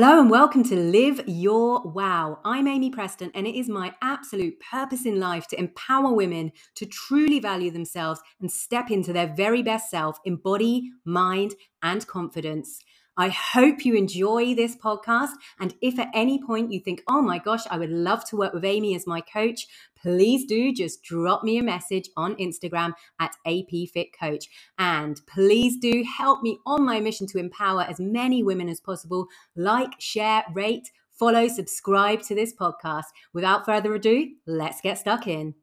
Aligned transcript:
Hello 0.00 0.20
and 0.20 0.30
welcome 0.30 0.62
to 0.62 0.76
Live 0.76 1.22
Your 1.26 1.82
Wow. 1.82 2.38
I'm 2.44 2.68
Amy 2.68 2.88
Preston, 2.88 3.32
and 3.34 3.48
it 3.48 3.58
is 3.58 3.68
my 3.68 3.92
absolute 4.00 4.60
purpose 4.60 5.04
in 5.04 5.18
life 5.18 5.48
to 5.48 5.58
empower 5.58 6.12
women 6.12 6.52
to 6.76 6.86
truly 6.86 7.40
value 7.40 7.72
themselves 7.72 8.20
and 8.40 8.48
step 8.48 8.92
into 8.92 9.12
their 9.12 9.26
very 9.26 9.60
best 9.60 9.90
self 9.90 10.20
in 10.24 10.36
body, 10.36 10.92
mind, 11.04 11.56
and 11.82 12.06
confidence. 12.06 12.78
I 13.18 13.30
hope 13.30 13.84
you 13.84 13.94
enjoy 13.96 14.54
this 14.54 14.76
podcast. 14.76 15.32
And 15.58 15.74
if 15.82 15.98
at 15.98 16.06
any 16.14 16.40
point 16.40 16.70
you 16.70 16.78
think, 16.78 17.02
oh 17.08 17.20
my 17.20 17.40
gosh, 17.40 17.66
I 17.68 17.76
would 17.76 17.90
love 17.90 18.24
to 18.26 18.36
work 18.36 18.54
with 18.54 18.64
Amy 18.64 18.94
as 18.94 19.08
my 19.08 19.20
coach, 19.20 19.66
please 20.00 20.46
do 20.46 20.72
just 20.72 21.02
drop 21.02 21.42
me 21.42 21.58
a 21.58 21.62
message 21.64 22.08
on 22.16 22.36
Instagram 22.36 22.92
at 23.18 23.34
APFitCoach. 23.44 24.44
And 24.78 25.20
please 25.26 25.78
do 25.78 26.04
help 26.04 26.42
me 26.42 26.60
on 26.64 26.84
my 26.84 27.00
mission 27.00 27.26
to 27.26 27.38
empower 27.38 27.82
as 27.82 27.98
many 27.98 28.44
women 28.44 28.68
as 28.68 28.78
possible. 28.78 29.26
Like, 29.56 30.00
share, 30.00 30.44
rate, 30.54 30.92
follow, 31.10 31.48
subscribe 31.48 32.22
to 32.22 32.36
this 32.36 32.54
podcast. 32.54 33.06
Without 33.32 33.66
further 33.66 33.92
ado, 33.96 34.28
let's 34.46 34.80
get 34.80 34.96
stuck 34.96 35.26
in. 35.26 35.56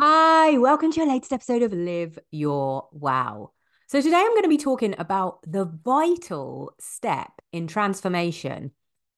Hi, 0.00 0.56
welcome 0.56 0.92
to 0.92 1.00
your 1.00 1.08
latest 1.08 1.34
episode 1.34 1.60
of 1.60 1.74
Live 1.74 2.18
Your 2.30 2.88
Wow. 2.90 3.50
So, 3.90 4.02
today 4.02 4.18
I'm 4.18 4.32
going 4.32 4.42
to 4.42 4.50
be 4.50 4.58
talking 4.58 4.94
about 4.98 5.38
the 5.50 5.64
vital 5.64 6.74
step 6.78 7.40
in 7.52 7.66
transformation 7.66 8.72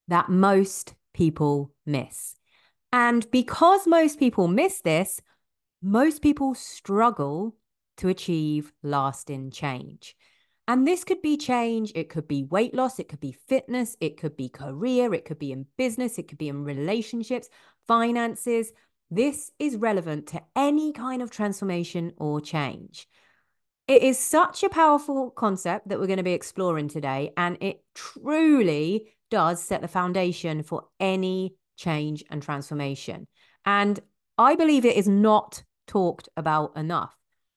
that 0.06 0.28
most 0.28 0.94
people 1.12 1.72
miss. 1.84 2.36
And 2.92 3.28
because 3.32 3.88
most 3.88 4.20
people 4.20 4.46
miss 4.46 4.80
this, 4.80 5.20
most 5.82 6.22
people 6.22 6.54
struggle 6.54 7.56
to 7.96 8.10
achieve 8.10 8.72
lasting 8.84 9.50
change. 9.50 10.14
And 10.68 10.86
this 10.86 11.02
could 11.02 11.20
be 11.20 11.36
change, 11.36 11.90
it 11.96 12.08
could 12.08 12.28
be 12.28 12.44
weight 12.44 12.72
loss, 12.72 13.00
it 13.00 13.08
could 13.08 13.18
be 13.18 13.32
fitness, 13.32 13.96
it 14.00 14.18
could 14.18 14.36
be 14.36 14.48
career, 14.48 15.12
it 15.12 15.24
could 15.24 15.40
be 15.40 15.50
in 15.50 15.66
business, 15.78 16.16
it 16.16 16.28
could 16.28 16.38
be 16.38 16.48
in 16.48 16.62
relationships, 16.62 17.48
finances. 17.88 18.70
This 19.10 19.50
is 19.58 19.74
relevant 19.74 20.28
to 20.28 20.42
any 20.54 20.92
kind 20.92 21.22
of 21.22 21.32
transformation 21.32 22.12
or 22.18 22.40
change. 22.40 23.08
It 23.90 24.04
is 24.04 24.20
such 24.20 24.62
a 24.62 24.68
powerful 24.68 25.32
concept 25.32 25.88
that 25.88 25.98
we're 25.98 26.06
going 26.06 26.18
to 26.18 26.22
be 26.22 26.32
exploring 26.32 26.86
today, 26.86 27.32
and 27.36 27.58
it 27.60 27.82
truly 27.92 29.16
does 29.32 29.60
set 29.60 29.82
the 29.82 29.88
foundation 29.88 30.62
for 30.62 30.84
any 31.00 31.56
change 31.76 32.22
and 32.30 32.40
transformation. 32.40 33.26
And 33.64 33.98
I 34.38 34.54
believe 34.54 34.84
it 34.84 34.96
is 34.96 35.08
not 35.08 35.64
talked 35.88 36.28
about 36.36 36.76
enough. 36.76 37.16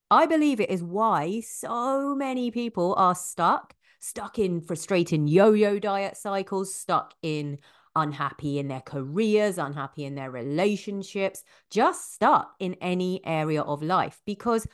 I 0.09 0.25
believe 0.25 0.59
it 0.59 0.71
is 0.71 0.81
why 0.81 1.41
so 1.41 2.15
many 2.15 2.49
people 2.49 2.95
are 2.97 3.13
stuck, 3.13 3.75
stuck 3.99 4.39
in 4.39 4.59
frustrating 4.59 5.27
yo 5.27 5.53
yo 5.53 5.77
diet 5.77 6.17
cycles, 6.17 6.73
stuck 6.73 7.13
in 7.21 7.59
unhappy 7.95 8.57
in 8.57 8.69
their 8.69 8.81
careers, 8.81 9.59
unhappy 9.59 10.03
in 10.03 10.15
their 10.15 10.31
relationships, 10.31 11.43
just 11.69 12.11
stuck 12.11 12.55
in 12.59 12.73
any 12.81 13.23
area 13.23 13.61
of 13.61 13.83
life 13.83 14.19
because 14.25 14.65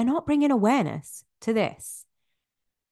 they're 0.00 0.06
not 0.06 0.24
bringing 0.24 0.50
awareness 0.50 1.24
to 1.42 1.52
this. 1.52 2.06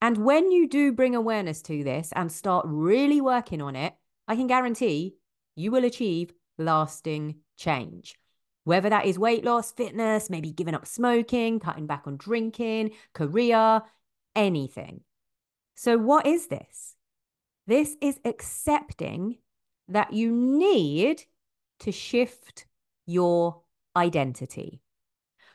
And 0.02 0.18
when 0.18 0.50
you 0.50 0.68
do 0.68 0.92
bring 0.92 1.14
awareness 1.14 1.62
to 1.62 1.82
this 1.82 2.12
and 2.14 2.30
start 2.30 2.66
really 2.68 3.22
working 3.22 3.62
on 3.62 3.76
it, 3.76 3.94
I 4.28 4.36
can 4.36 4.46
guarantee 4.46 5.14
you 5.56 5.70
will 5.70 5.86
achieve 5.86 6.34
lasting 6.58 7.36
change. 7.56 8.14
Whether 8.64 8.90
that 8.90 9.06
is 9.06 9.18
weight 9.18 9.42
loss, 9.42 9.72
fitness, 9.72 10.28
maybe 10.28 10.52
giving 10.52 10.74
up 10.74 10.86
smoking, 10.86 11.60
cutting 11.60 11.86
back 11.86 12.02
on 12.04 12.18
drinking, 12.18 12.90
career, 13.14 13.80
anything. 14.36 15.00
So, 15.76 15.96
what 15.96 16.26
is 16.26 16.48
this? 16.48 16.94
This 17.66 17.96
is 18.02 18.20
accepting 18.26 19.38
that 19.88 20.12
you 20.12 20.30
need 20.30 21.24
to 21.80 21.90
shift 21.90 22.66
your 23.06 23.62
identity. 23.96 24.82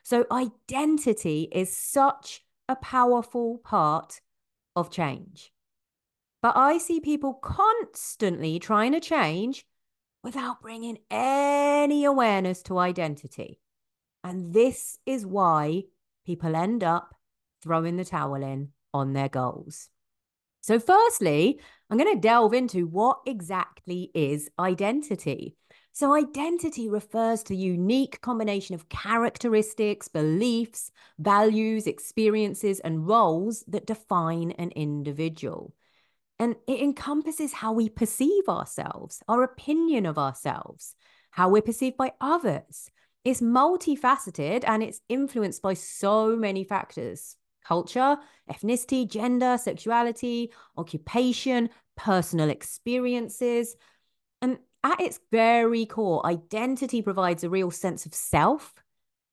So, 0.04 0.26
identity 0.32 1.48
is 1.52 1.76
such 1.76 2.44
a 2.68 2.76
powerful 2.76 3.60
part 3.60 4.20
of 4.76 4.92
change. 4.92 5.52
But 6.42 6.58
I 6.58 6.78
see 6.78 7.00
people 7.00 7.36
constantly 7.36 8.60
trying 8.60 8.92
to 8.92 9.00
change 9.00 9.66
without 10.24 10.62
bringing 10.62 10.98
any 11.10 12.04
awareness 12.04 12.62
to 12.64 12.78
identity. 12.78 13.60
And 14.26 14.54
this 14.54 14.98
is 15.06 15.26
why 15.26 15.84
people 16.26 16.56
end 16.56 16.84
up 16.84 17.16
throwing 17.62 17.96
the 17.96 18.06
towel 18.06 18.44
in 18.44 18.70
on 18.94 19.14
their 19.14 19.30
goals. 19.30 19.90
So, 20.62 20.80
firstly, 20.80 21.60
I'm 21.94 22.00
going 22.00 22.16
to 22.16 22.20
delve 22.20 22.56
into 22.56 22.88
what 22.88 23.20
exactly 23.28 24.10
is 24.16 24.50
identity. 24.58 25.56
So, 25.92 26.12
identity 26.16 26.90
refers 26.90 27.44
to 27.44 27.56
unique 27.56 28.20
combination 28.20 28.74
of 28.74 28.90
characteristics, 28.90 30.08
beliefs, 30.08 30.90
values, 31.20 31.86
experiences, 31.86 32.80
and 32.80 33.08
roles 33.08 33.64
that 33.68 33.86
define 33.86 34.54
an 34.58 34.72
individual. 34.72 35.76
And 36.40 36.56
it 36.66 36.82
encompasses 36.82 37.54
how 37.54 37.74
we 37.74 37.90
perceive 37.90 38.50
ourselves, 38.50 39.22
our 39.28 39.44
opinion 39.44 40.08
of 40.08 40.18
ourselves, 40.18 40.96
how 41.30 41.50
we're 41.50 41.62
perceived 41.62 41.98
by 41.98 42.14
others. 42.20 42.90
It's 43.24 43.40
multifaceted 43.40 44.64
and 44.66 44.82
it's 44.82 45.02
influenced 45.10 45.62
by 45.62 45.76
so 45.76 46.36
many 46.36 46.64
factors 46.64 47.38
culture, 47.64 48.18
ethnicity, 48.52 49.10
gender, 49.10 49.58
sexuality, 49.58 50.52
occupation, 50.78 51.70
personal 51.96 52.50
experiences. 52.50 53.76
And 54.42 54.60
at 54.84 55.00
its 55.00 55.20
very 55.32 55.86
core, 55.86 56.26
identity 56.26 57.02
provides 57.02 57.44
a 57.44 57.50
real 57.50 57.72
sense 57.72 58.06
of 58.06 58.14
self 58.14 58.74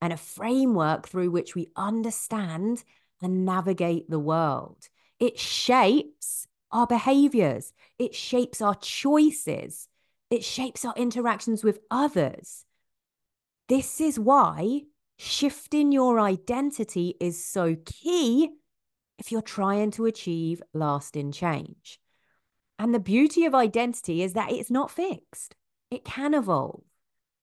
and 0.01 0.13
a 0.13 0.17
framework 0.17 1.09
through 1.09 1.31
which 1.31 1.55
we 1.55 1.71
understand 1.77 2.85
and 3.23 3.45
navigate 3.45 4.09
the 4.09 4.19
world. 4.19 4.89
It 5.19 5.39
shapes 5.39 6.47
our 6.73 6.87
behaviors, 6.87 7.73
it 7.99 8.15
shapes 8.15 8.63
our 8.63 8.77
choices, 8.77 9.89
it 10.31 10.45
shapes 10.45 10.85
our 10.85 10.95
interactions 10.97 11.65
with 11.65 11.81
others. 11.91 12.65
This 13.69 14.01
is 14.01 14.19
why 14.19 14.83
shifting 15.17 15.93
your 15.93 16.19
identity 16.19 17.15
is 17.21 17.45
so 17.45 17.77
key 17.85 18.51
if 19.19 19.31
you're 19.31 19.43
trying 19.43 19.91
to 19.93 20.07
achieve 20.07 20.63
lasting 20.73 21.31
change. 21.33 22.00
And 22.81 22.95
the 22.95 22.99
beauty 22.99 23.45
of 23.45 23.55
identity 23.55 24.23
is 24.23 24.33
that 24.33 24.51
it's 24.51 24.71
not 24.71 24.91
fixed, 24.91 25.55
it 25.91 26.03
can 26.03 26.33
evolve, 26.33 26.83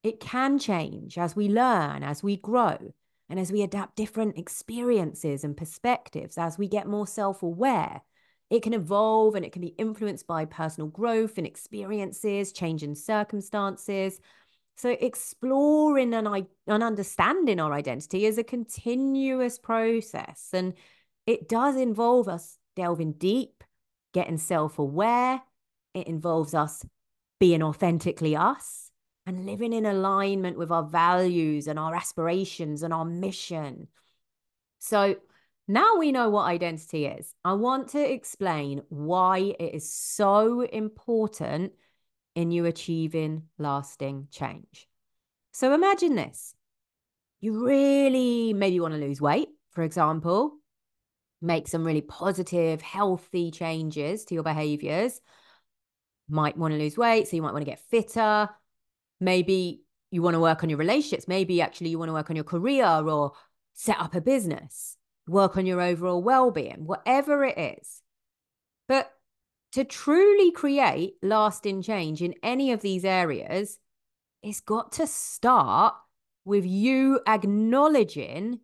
it 0.02 0.20
can 0.20 0.58
change 0.58 1.16
as 1.16 1.36
we 1.36 1.48
learn, 1.48 2.02
as 2.02 2.24
we 2.24 2.38
grow, 2.38 2.96
and 3.30 3.40
as 3.40 3.52
we 3.52 3.62
adapt 3.62 3.96
different 3.96 4.36
experiences 4.36 5.44
and 5.44 5.56
perspectives, 5.56 6.40
as 6.40 6.58
we 6.58 6.68
get 6.68 6.88
more 6.88 7.06
self 7.06 7.44
aware. 7.44 8.02
It 8.50 8.64
can 8.64 8.74
evolve 8.74 9.36
and 9.36 9.46
it 9.46 9.52
can 9.52 9.62
be 9.62 9.76
influenced 9.78 10.26
by 10.26 10.46
personal 10.46 10.88
growth 10.90 11.38
and 11.38 11.46
experiences, 11.46 12.52
change 12.52 12.82
in 12.82 12.96
circumstances. 12.96 14.20
So, 14.78 14.98
exploring 15.00 16.16
and, 16.16 16.48
and 16.66 16.84
understanding 16.84 17.60
our 17.60 17.74
identity 17.74 18.26
is 18.26 18.40
a 18.40 18.44
continuous 18.44 19.60
process. 19.60 20.50
And 20.52 20.74
it 21.28 21.48
does 21.48 21.76
involve 21.76 22.28
us 22.28 22.58
delving 22.76 23.12
deep 23.14 23.57
getting 24.14 24.38
self 24.38 24.80
aware. 24.80 25.42
It 25.94 26.08
involves 26.08 26.54
us 26.54 26.86
being 27.40 27.64
authentically 27.64 28.36
us 28.36 28.92
and 29.26 29.46
living 29.46 29.74
in 29.74 29.86
alignment 29.86 30.58
with 30.58 30.72
our 30.72 30.84
values 30.84 31.68
and 31.68 31.78
our 31.78 31.96
aspirations 31.96 32.84
and 32.84 32.94
our 32.94 33.06
mission. 33.06 33.88
So 34.80 35.18
now 35.68 35.98
we 35.98 36.12
know 36.12 36.30
what 36.30 36.44
identity 36.44 37.06
is. 37.06 37.34
I 37.44 37.54
want 37.54 37.90
to 37.90 38.00
explain 38.14 38.82
why 38.90 39.56
it 39.60 39.74
is 39.74 39.92
so 39.92 40.62
important 40.62 41.74
in 42.36 42.52
you 42.52 42.66
achieving 42.66 43.44
lasting 43.58 44.28
change. 44.32 44.88
So 45.52 45.74
imagine 45.74 46.16
this 46.16 46.54
you 47.40 47.66
really 47.66 48.54
maybe 48.54 48.80
want 48.80 48.94
to 48.94 49.00
lose 49.00 49.22
weight, 49.22 49.50
for 49.72 49.84
example, 49.84 50.58
make 51.42 51.68
some 51.68 51.86
really 51.86 52.02
positive, 52.02 52.82
healthy 52.82 53.52
changes 53.52 54.26
to 54.26 54.34
your 54.34 54.44
behaviors. 54.44 55.20
Might 56.30 56.58
want 56.58 56.74
to 56.74 56.78
lose 56.78 56.98
weight, 56.98 57.28
so 57.28 57.36
you 57.36 57.42
might 57.42 57.54
want 57.54 57.66
to 57.66 57.72
get 57.72 57.80
fitter. 57.90 58.50
Maybe 59.20 59.84
you 60.12 60.22
want 60.22 60.34
to 60.36 60.40
work 60.40 60.64
on 60.64 60.70
your 60.70 60.80
relationships. 60.80 61.28
Maybe 61.28 61.62
actually 61.62 61.90
you 61.90 62.00
want 62.00 62.10
to 62.10 62.14
work 62.14 62.30
on 62.30 62.36
your 62.36 62.46
career 62.46 62.86
or 62.86 63.34
set 63.74 64.00
up 64.00 64.16
a 64.16 64.22
business, 64.22 64.98
work 65.28 65.58
on 65.58 65.66
your 65.66 65.82
overall 65.82 66.22
well 66.22 66.52
being, 66.52 66.86
whatever 66.86 67.44
it 67.44 67.58
is. 67.80 68.02
But 68.88 69.12
to 69.74 69.84
truly 69.84 70.52
create 70.52 71.16
lasting 71.22 71.82
change 71.82 72.22
in 72.22 72.34
any 72.42 72.72
of 72.72 72.82
these 72.82 73.06
areas, 73.06 73.78
it's 74.42 74.62
got 74.62 74.94
to 74.94 75.08
start 75.08 75.96
with 76.46 76.66
you 76.66 77.20
acknowledging 77.28 78.60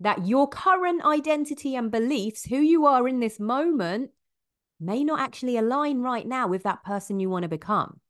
that 0.00 0.26
your 0.26 0.48
current 0.48 1.04
identity 1.04 1.74
and 1.74 1.90
beliefs, 1.90 2.46
who 2.46 2.58
you 2.58 2.86
are 2.86 3.08
in 3.08 3.20
this 3.20 3.40
moment, 3.40 4.10
may 4.80 5.02
not 5.02 5.20
actually 5.20 5.56
align 5.56 6.00
right 6.02 6.26
now 6.26 6.46
with 6.46 6.62
that 6.62 6.84
person 6.84 7.18
you 7.18 7.28
want 7.28 7.42
to 7.42 7.48
become. 7.48 8.00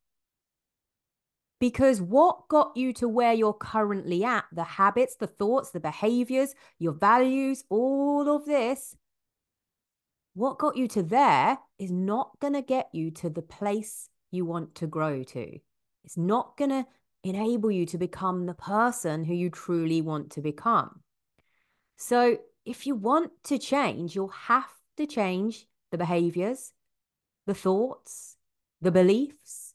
Because 1.61 2.00
what 2.00 2.46
got 2.49 2.76
you 2.76 2.93
to 2.94 3.08
where 3.08 3.32
you're 3.32 3.55
currently 3.55 4.23
at, 4.23 4.44
the 4.52 4.64
habits, 4.64 5.17
the 5.17 5.26
thoughts, 5.26 5.70
the 5.70 5.81
behaviors, 5.81 6.55
your 6.79 6.93
values, 6.93 7.64
all 7.69 8.34
of 8.34 8.44
this, 8.44 8.96
what 10.34 10.58
got 10.58 10.76
you 10.76 10.87
to 10.88 11.02
there 11.02 11.58
is 11.79 11.91
not 11.91 12.38
going 12.38 12.52
to 12.52 12.62
get 12.62 12.88
you 12.93 13.11
to 13.11 13.29
the 13.29 13.43
place 13.43 14.08
you 14.31 14.44
want 14.44 14.76
to 14.76 14.87
grow 14.87 15.25
to. 15.25 15.58
It's 16.05 16.17
not 16.17 16.56
going 16.56 16.70
to 16.70 16.87
enable 17.25 17.73
you 17.73 17.87
to 17.87 17.99
become 17.99 18.46
the 18.46 18.55
person 18.55 19.25
who 19.25 19.34
you 19.34 19.50
truly 19.50 20.00
want 20.00 20.31
to 20.32 20.41
become. 20.41 21.00
So, 21.99 22.39
if 22.65 22.87
you 22.87 22.95
want 22.95 23.33
to 23.45 23.59
change, 23.59 24.15
you'll 24.15 24.29
have 24.29 24.71
to 24.99 25.06
change 25.06 25.67
the 25.91 25.99
behaviors, 25.99 26.73
the 27.47 27.55
thoughts, 27.55 28.37
the 28.81 28.93
beliefs 28.93 29.75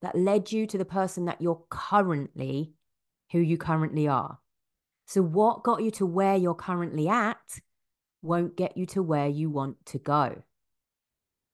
that 0.00 0.16
led 0.16 0.50
you 0.50 0.66
to 0.66 0.78
the 0.78 0.86
person 0.86 1.26
that 1.26 1.42
you're 1.42 1.62
currently, 1.68 2.72
who 3.32 3.38
you 3.38 3.58
currently 3.58 4.08
are. 4.08 4.38
So, 5.06 5.20
what 5.20 5.62
got 5.62 5.82
you 5.82 5.90
to 5.92 6.06
where 6.06 6.36
you're 6.36 6.54
currently 6.54 7.06
at 7.06 7.60
won't 8.22 8.56
get 8.56 8.78
you 8.78 8.86
to 8.86 9.02
where 9.02 9.28
you 9.28 9.50
want 9.50 9.84
to 9.86 9.98
go. 9.98 10.42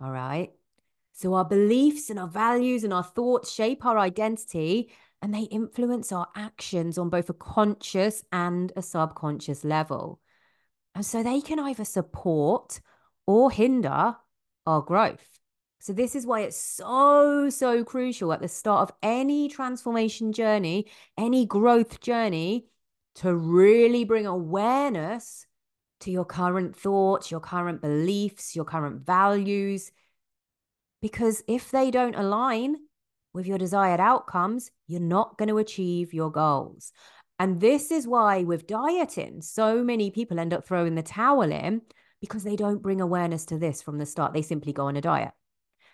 All 0.01 0.11
right. 0.13 0.53
So, 1.13 1.35
our 1.35 1.45
beliefs 1.45 2.09
and 2.09 2.21
our 2.21 2.29
values 2.29 2.85
and 2.85 2.93
our 2.93 3.03
thoughts 3.03 3.53
shape 3.53 3.85
our 3.85 3.99
identity 3.99 4.93
and 5.25 5.33
they 5.33 5.45
influence 5.45 6.13
our 6.13 6.29
actions 6.37 6.99
on 6.99 7.09
both 7.09 7.31
a 7.31 7.33
conscious 7.33 8.23
and 8.31 8.71
a 8.77 8.83
subconscious 8.83 9.65
level. 9.65 10.21
And 10.95 11.05
so, 11.05 11.23
they 11.23 11.41
can 11.41 11.59
either 11.59 11.87
support 11.87 12.83
or 13.27 13.51
hinder 13.51 14.17
our 14.67 14.83
growth. 14.83 15.41
So, 15.81 15.95
this 15.95 16.15
is 16.15 16.27
why 16.27 16.41
it's 16.41 16.59
so, 16.59 17.49
so 17.49 17.85
crucial 17.85 18.35
at 18.35 18.43
the 18.43 18.49
start 18.49 18.91
of 18.91 18.97
any 19.03 19.49
transformation 19.49 20.35
journey, 20.35 20.91
any 21.17 21.47
growth 21.47 22.03
journey, 22.03 22.67
to 23.15 23.35
really 23.35 24.05
bring 24.05 24.27
awareness 24.27 25.47
to 26.01 26.11
your 26.11 26.27
current 26.27 26.77
thoughts, 26.77 27.31
your 27.31 27.41
current 27.41 27.81
beliefs, 27.81 28.55
your 28.55 28.67
current 28.67 29.07
values. 29.07 29.91
Because 31.01 31.43
if 31.49 31.71
they 31.71 31.91
don't 31.91 32.15
align 32.15 32.77
with 33.33 33.47
your 33.47 33.57
desired 33.57 34.01
outcomes, 34.01 34.71
you're 34.87 35.01
not 35.01 35.39
going 35.39 35.49
to 35.49 35.59
achieve 35.59 36.15
your 36.15 36.31
goals. 36.31 36.93
And 37.39 37.61
this 37.61 37.91
is 37.91 38.07
why, 38.07 38.45
with 38.45 38.67
dieting, 38.67 39.43
so 39.43 39.83
many 39.83 40.11
people 40.11 40.39
end 40.39 40.55
up 40.55 40.67
throwing 40.67 40.95
the 40.95 41.03
towel 41.03 41.51
in 41.51 41.83
because 42.21 42.45
they 42.45 42.57
don't 42.57 42.83
bring 42.83 43.01
awareness 43.01 43.45
to 43.47 43.59
this 43.59 43.83
from 43.83 43.99
the 43.99 44.07
start. 44.07 44.33
They 44.33 44.43
simply 44.43 44.73
go 44.73 44.87
on 44.87 44.97
a 44.97 45.01
diet. 45.01 45.33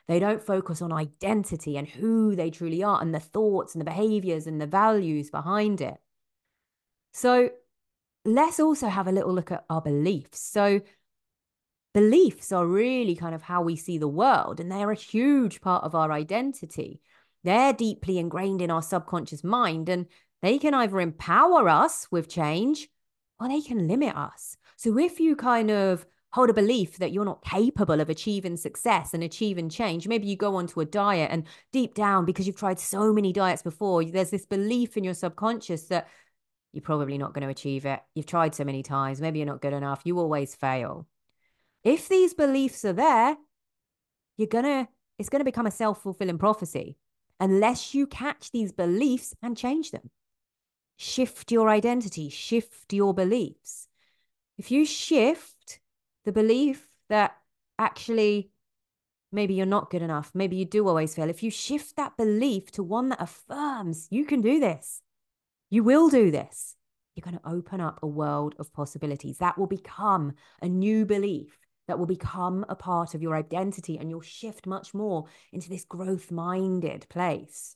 They 0.06 0.18
don't 0.18 0.42
focus 0.42 0.82
on 0.82 0.92
identity 0.92 1.76
and 1.76 1.88
who 1.88 2.34
they 2.34 2.50
truly 2.50 2.82
are 2.82 3.00
and 3.00 3.14
the 3.14 3.20
thoughts 3.20 3.74
and 3.74 3.80
the 3.80 3.84
behaviors 3.84 4.46
and 4.46 4.60
the 4.60 4.66
values 4.66 5.30
behind 5.30 5.80
it. 5.80 5.96
So 7.12 7.50
let's 8.24 8.60
also 8.60 8.88
have 8.88 9.06
a 9.06 9.12
little 9.12 9.32
look 9.32 9.52
at 9.52 9.64
our 9.70 9.80
beliefs. 9.80 10.40
So, 10.40 10.80
beliefs 11.94 12.52
are 12.52 12.66
really 12.66 13.16
kind 13.16 13.34
of 13.34 13.42
how 13.42 13.62
we 13.62 13.76
see 13.76 13.98
the 13.98 14.08
world, 14.08 14.60
and 14.60 14.70
they're 14.70 14.90
a 14.90 14.96
huge 14.96 15.60
part 15.60 15.84
of 15.84 15.94
our 15.94 16.12
identity. 16.12 17.00
They're 17.44 17.72
deeply 17.72 18.18
ingrained 18.18 18.62
in 18.62 18.70
our 18.70 18.82
subconscious 18.82 19.42
mind, 19.42 19.88
and 19.88 20.06
they 20.42 20.58
can 20.58 20.74
either 20.74 21.00
empower 21.00 21.68
us 21.68 22.06
with 22.10 22.28
change 22.28 22.88
or 23.38 23.48
they 23.48 23.60
can 23.60 23.88
limit 23.88 24.16
us. 24.16 24.56
So, 24.76 24.98
if 24.98 25.20
you 25.20 25.36
kind 25.36 25.70
of 25.70 26.06
hold 26.32 26.50
a 26.50 26.54
belief 26.54 26.98
that 26.98 27.12
you're 27.12 27.24
not 27.24 27.44
capable 27.44 28.00
of 28.00 28.08
achieving 28.08 28.56
success 28.56 29.14
and 29.14 29.22
achieving 29.22 29.68
change. 29.68 30.06
Maybe 30.06 30.28
you 30.28 30.36
go 30.36 30.56
onto 30.56 30.80
a 30.80 30.84
diet 30.84 31.30
and 31.32 31.44
deep 31.72 31.94
down, 31.94 32.24
because 32.24 32.46
you've 32.46 32.56
tried 32.56 32.78
so 32.78 33.12
many 33.12 33.32
diets 33.32 33.62
before, 33.62 34.04
there's 34.04 34.30
this 34.30 34.46
belief 34.46 34.96
in 34.96 35.04
your 35.04 35.14
subconscious 35.14 35.84
that 35.84 36.08
you're 36.72 36.82
probably 36.82 37.18
not 37.18 37.34
going 37.34 37.42
to 37.42 37.50
achieve 37.50 37.84
it. 37.84 38.00
You've 38.14 38.26
tried 38.26 38.54
so 38.54 38.64
many 38.64 38.84
times. 38.84 39.20
Maybe 39.20 39.40
you're 39.40 39.46
not 39.46 39.60
good 39.60 39.72
enough. 39.72 40.02
You 40.04 40.20
always 40.20 40.54
fail. 40.54 41.08
If 41.82 42.08
these 42.08 42.32
beliefs 42.32 42.84
are 42.84 42.92
there, 42.92 43.36
you're 44.36 44.46
going 44.46 44.64
to, 44.64 44.88
it's 45.18 45.30
going 45.30 45.40
to 45.40 45.44
become 45.44 45.66
a 45.66 45.72
self 45.72 46.02
fulfilling 46.02 46.38
prophecy 46.38 46.96
unless 47.40 47.94
you 47.94 48.06
catch 48.06 48.52
these 48.52 48.70
beliefs 48.70 49.34
and 49.42 49.56
change 49.56 49.90
them. 49.90 50.10
Shift 50.96 51.50
your 51.50 51.70
identity, 51.70 52.28
shift 52.28 52.92
your 52.92 53.14
beliefs. 53.14 53.88
If 54.58 54.70
you 54.70 54.84
shift 54.84 55.80
the 56.26 56.32
belief 56.32 56.86
that 57.08 57.36
actually 57.78 58.50
maybe 59.32 59.54
you're 59.54 59.64
not 59.64 59.90
good 59.90 60.02
enough, 60.02 60.30
maybe 60.34 60.56
you 60.56 60.66
do 60.66 60.86
always 60.86 61.14
fail, 61.14 61.30
if 61.30 61.42
you 61.42 61.50
shift 61.50 61.96
that 61.96 62.16
belief 62.18 62.70
to 62.72 62.82
one 62.82 63.08
that 63.08 63.22
affirms 63.22 64.06
you 64.10 64.26
can 64.26 64.42
do 64.42 64.60
this, 64.60 65.00
you 65.70 65.82
will 65.82 66.10
do 66.10 66.30
this. 66.30 66.76
You're 67.14 67.24
going 67.24 67.38
to 67.38 67.48
open 67.48 67.80
up 67.80 68.00
a 68.02 68.06
world 68.06 68.54
of 68.58 68.72
possibilities 68.72 69.38
that 69.38 69.56
will 69.56 69.66
become 69.66 70.34
a 70.60 70.68
new 70.68 71.06
belief 71.06 71.58
that 71.90 71.98
will 71.98 72.06
become 72.06 72.64
a 72.68 72.76
part 72.76 73.16
of 73.16 73.20
your 73.20 73.34
identity 73.34 73.98
and 73.98 74.08
you'll 74.08 74.20
shift 74.20 74.64
much 74.64 74.94
more 74.94 75.26
into 75.52 75.68
this 75.68 75.84
growth 75.84 76.30
minded 76.30 77.04
place. 77.08 77.74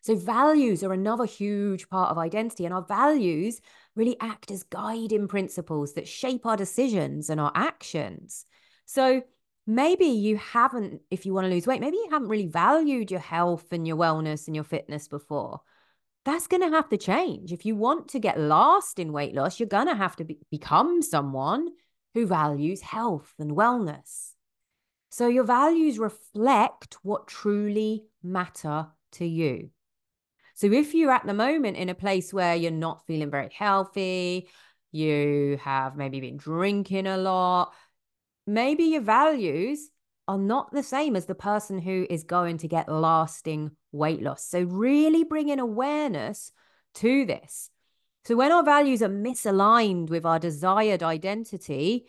So, 0.00 0.16
values 0.16 0.82
are 0.82 0.94
another 0.94 1.26
huge 1.26 1.90
part 1.90 2.10
of 2.10 2.16
identity, 2.16 2.64
and 2.64 2.72
our 2.72 2.82
values 2.82 3.60
really 3.94 4.16
act 4.20 4.50
as 4.50 4.62
guiding 4.62 5.28
principles 5.28 5.92
that 5.92 6.08
shape 6.08 6.46
our 6.46 6.56
decisions 6.56 7.28
and 7.28 7.38
our 7.38 7.52
actions. 7.54 8.46
So, 8.86 9.22
maybe 9.66 10.06
you 10.06 10.38
haven't, 10.38 11.02
if 11.10 11.26
you 11.26 11.34
want 11.34 11.44
to 11.44 11.50
lose 11.50 11.66
weight, 11.66 11.82
maybe 11.82 11.98
you 11.98 12.08
haven't 12.10 12.28
really 12.30 12.46
valued 12.46 13.10
your 13.10 13.20
health 13.20 13.66
and 13.70 13.86
your 13.86 13.98
wellness 13.98 14.46
and 14.46 14.56
your 14.56 14.64
fitness 14.64 15.08
before 15.08 15.60
that's 16.24 16.46
going 16.46 16.60
to 16.60 16.68
have 16.68 16.88
to 16.90 16.98
change. 16.98 17.50
If 17.50 17.64
you 17.64 17.74
want 17.74 18.08
to 18.08 18.18
get 18.18 18.38
lasting 18.38 19.10
weight 19.10 19.34
loss, 19.34 19.58
you're 19.58 19.66
going 19.66 19.86
to 19.86 19.94
have 19.94 20.16
to 20.16 20.24
be- 20.24 20.38
become 20.50 21.00
someone 21.00 21.68
who 22.14 22.26
values 22.26 22.80
health 22.80 23.32
and 23.38 23.52
wellness. 23.52 24.32
So 25.10 25.28
your 25.28 25.44
values 25.44 25.98
reflect 25.98 26.96
what 27.02 27.26
truly 27.26 28.04
matter 28.22 28.88
to 29.12 29.26
you. 29.26 29.70
So 30.54 30.70
if 30.72 30.94
you're 30.94 31.10
at 31.10 31.26
the 31.26 31.34
moment 31.34 31.76
in 31.76 31.88
a 31.88 31.94
place 31.94 32.32
where 32.32 32.54
you're 32.54 32.70
not 32.70 33.06
feeling 33.06 33.30
very 33.30 33.50
healthy, 33.52 34.48
you 34.92 35.58
have 35.62 35.96
maybe 35.96 36.20
been 36.20 36.36
drinking 36.36 37.06
a 37.06 37.16
lot, 37.16 37.72
maybe 38.46 38.84
your 38.84 39.00
values 39.00 39.90
are 40.28 40.38
not 40.38 40.72
the 40.72 40.82
same 40.82 41.16
as 41.16 41.26
the 41.26 41.34
person 41.34 41.78
who 41.78 42.06
is 42.08 42.24
going 42.24 42.58
to 42.58 42.68
get 42.68 42.88
lasting 42.88 43.72
weight 43.90 44.22
loss. 44.22 44.44
So, 44.44 44.62
really 44.62 45.24
bringing 45.24 45.58
awareness 45.58 46.52
to 46.94 47.24
this. 47.24 47.70
So, 48.24 48.36
when 48.36 48.52
our 48.52 48.62
values 48.62 49.02
are 49.02 49.08
misaligned 49.08 50.10
with 50.10 50.26
our 50.26 50.38
desired 50.38 51.02
identity, 51.02 52.06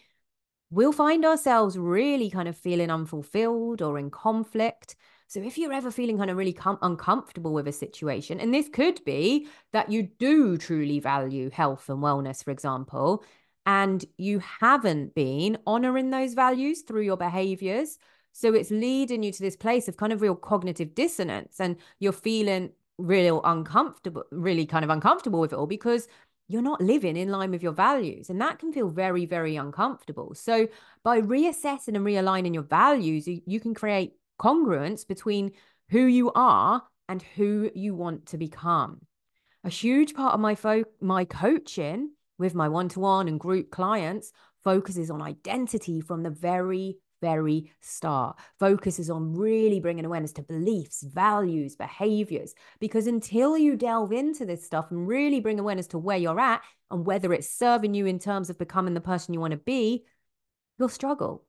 we'll 0.69 0.91
find 0.91 1.25
ourselves 1.25 1.77
really 1.77 2.29
kind 2.29 2.47
of 2.47 2.57
feeling 2.57 2.91
unfulfilled 2.91 3.81
or 3.81 3.97
in 3.97 4.09
conflict. 4.09 4.95
So, 5.27 5.41
if 5.41 5.57
you're 5.57 5.71
ever 5.71 5.91
feeling 5.91 6.17
kind 6.17 6.29
of 6.29 6.37
really 6.37 6.53
com- 6.53 6.79
uncomfortable 6.81 7.53
with 7.53 7.67
a 7.67 7.71
situation, 7.71 8.39
and 8.39 8.53
this 8.53 8.67
could 8.69 9.03
be 9.05 9.47
that 9.71 9.89
you 9.91 10.03
do 10.03 10.57
truly 10.57 10.99
value 10.99 11.49
health 11.49 11.89
and 11.89 11.99
wellness, 11.99 12.43
for 12.43 12.51
example, 12.51 13.23
and 13.65 14.03
you 14.17 14.39
haven't 14.39 15.15
been 15.15 15.57
honoring 15.65 16.09
those 16.09 16.33
values 16.33 16.81
through 16.81 17.03
your 17.03 17.17
behaviors. 17.17 17.97
So 18.33 18.53
it's 18.53 18.71
leading 18.71 19.23
you 19.23 19.31
to 19.31 19.41
this 19.41 19.55
place 19.55 19.87
of 19.87 19.97
kind 19.97 20.13
of 20.13 20.21
real 20.21 20.35
cognitive 20.35 20.95
dissonance 20.95 21.59
and 21.59 21.75
you're 21.99 22.13
feeling 22.13 22.71
real 22.97 23.41
uncomfortable, 23.43 24.23
really 24.31 24.65
kind 24.65 24.83
of 24.83 24.89
uncomfortable 24.89 25.39
with 25.39 25.53
it 25.53 25.55
all 25.55 25.67
because 25.67 26.07
you're 26.47 26.61
not 26.61 26.81
living 26.81 27.15
in 27.15 27.29
line 27.29 27.51
with 27.51 27.63
your 27.63 27.71
values. 27.71 28.29
And 28.29 28.41
that 28.41 28.59
can 28.59 28.73
feel 28.73 28.89
very, 28.89 29.25
very 29.25 29.55
uncomfortable. 29.55 30.33
So 30.35 30.67
by 31.03 31.21
reassessing 31.21 31.95
and 31.95 32.05
realigning 32.05 32.53
your 32.53 32.63
values, 32.63 33.27
you, 33.27 33.41
you 33.45 33.59
can 33.59 33.73
create 33.73 34.13
congruence 34.39 35.07
between 35.07 35.51
who 35.89 36.05
you 36.05 36.31
are 36.33 36.83
and 37.07 37.21
who 37.21 37.71
you 37.73 37.95
want 37.95 38.27
to 38.27 38.37
become. 38.37 39.01
A 39.63 39.69
huge 39.69 40.13
part 40.13 40.33
of 40.33 40.39
my 40.39 40.55
fo- 40.55 40.85
my 40.99 41.25
coaching 41.25 42.11
with 42.37 42.55
my 42.55 42.67
one 42.67 42.89
to 42.89 42.99
one 42.99 43.27
and 43.27 43.39
group 43.39 43.69
clients 43.69 44.31
focuses 44.63 45.11
on 45.11 45.21
identity 45.21 46.01
from 46.01 46.23
the 46.23 46.29
very, 46.29 46.97
very 47.21 47.71
start, 47.79 48.37
focuses 48.59 49.09
on 49.09 49.33
really 49.33 49.79
bringing 49.79 50.05
awareness 50.05 50.33
to 50.33 50.41
beliefs, 50.41 51.03
values, 51.03 51.75
behaviors. 51.75 52.53
Because 52.79 53.07
until 53.07 53.57
you 53.57 53.77
delve 53.77 54.11
into 54.11 54.45
this 54.45 54.65
stuff 54.65 54.91
and 54.91 55.07
really 55.07 55.39
bring 55.39 55.59
awareness 55.59 55.87
to 55.87 55.97
where 55.97 56.17
you're 56.17 56.39
at 56.39 56.61
and 56.89 57.05
whether 57.05 57.31
it's 57.31 57.49
serving 57.49 57.93
you 57.93 58.05
in 58.05 58.19
terms 58.19 58.49
of 58.49 58.57
becoming 58.57 58.93
the 58.93 59.01
person 59.01 59.33
you 59.33 59.39
want 59.39 59.51
to 59.51 59.57
be, 59.57 60.03
you'll 60.77 60.89
struggle. 60.89 61.45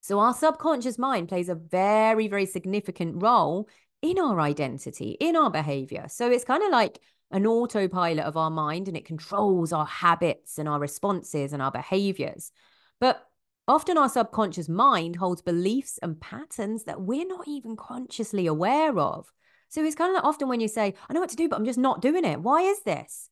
So, 0.00 0.18
our 0.18 0.34
subconscious 0.34 0.98
mind 0.98 1.28
plays 1.28 1.48
a 1.48 1.54
very, 1.54 2.28
very 2.28 2.46
significant 2.46 3.22
role 3.22 3.68
in 4.02 4.18
our 4.18 4.38
identity, 4.40 5.16
in 5.18 5.34
our 5.34 5.50
behavior. 5.50 6.06
So, 6.08 6.30
it's 6.30 6.44
kind 6.44 6.62
of 6.62 6.70
like 6.70 7.00
an 7.30 7.46
autopilot 7.46 8.24
of 8.24 8.36
our 8.36 8.50
mind 8.50 8.86
and 8.86 8.96
it 8.96 9.06
controls 9.06 9.72
our 9.72 9.86
habits 9.86 10.58
and 10.58 10.68
our 10.68 10.78
responses 10.78 11.52
and 11.52 11.62
our 11.62 11.72
behaviors. 11.72 12.52
But 13.00 13.26
Often 13.66 13.96
our 13.96 14.10
subconscious 14.10 14.68
mind 14.68 15.16
holds 15.16 15.40
beliefs 15.40 15.98
and 16.02 16.20
patterns 16.20 16.84
that 16.84 17.00
we're 17.00 17.26
not 17.26 17.48
even 17.48 17.76
consciously 17.76 18.46
aware 18.46 18.98
of. 18.98 19.32
So 19.70 19.82
it's 19.82 19.96
kind 19.96 20.10
of 20.10 20.16
like 20.16 20.24
often 20.24 20.48
when 20.48 20.60
you 20.60 20.68
say, 20.68 20.94
I 21.08 21.12
know 21.14 21.20
what 21.20 21.30
to 21.30 21.36
do, 21.36 21.48
but 21.48 21.56
I'm 21.56 21.64
just 21.64 21.78
not 21.78 22.02
doing 22.02 22.24
it. 22.24 22.40
Why 22.40 22.60
is 22.60 22.82
this? 22.82 23.30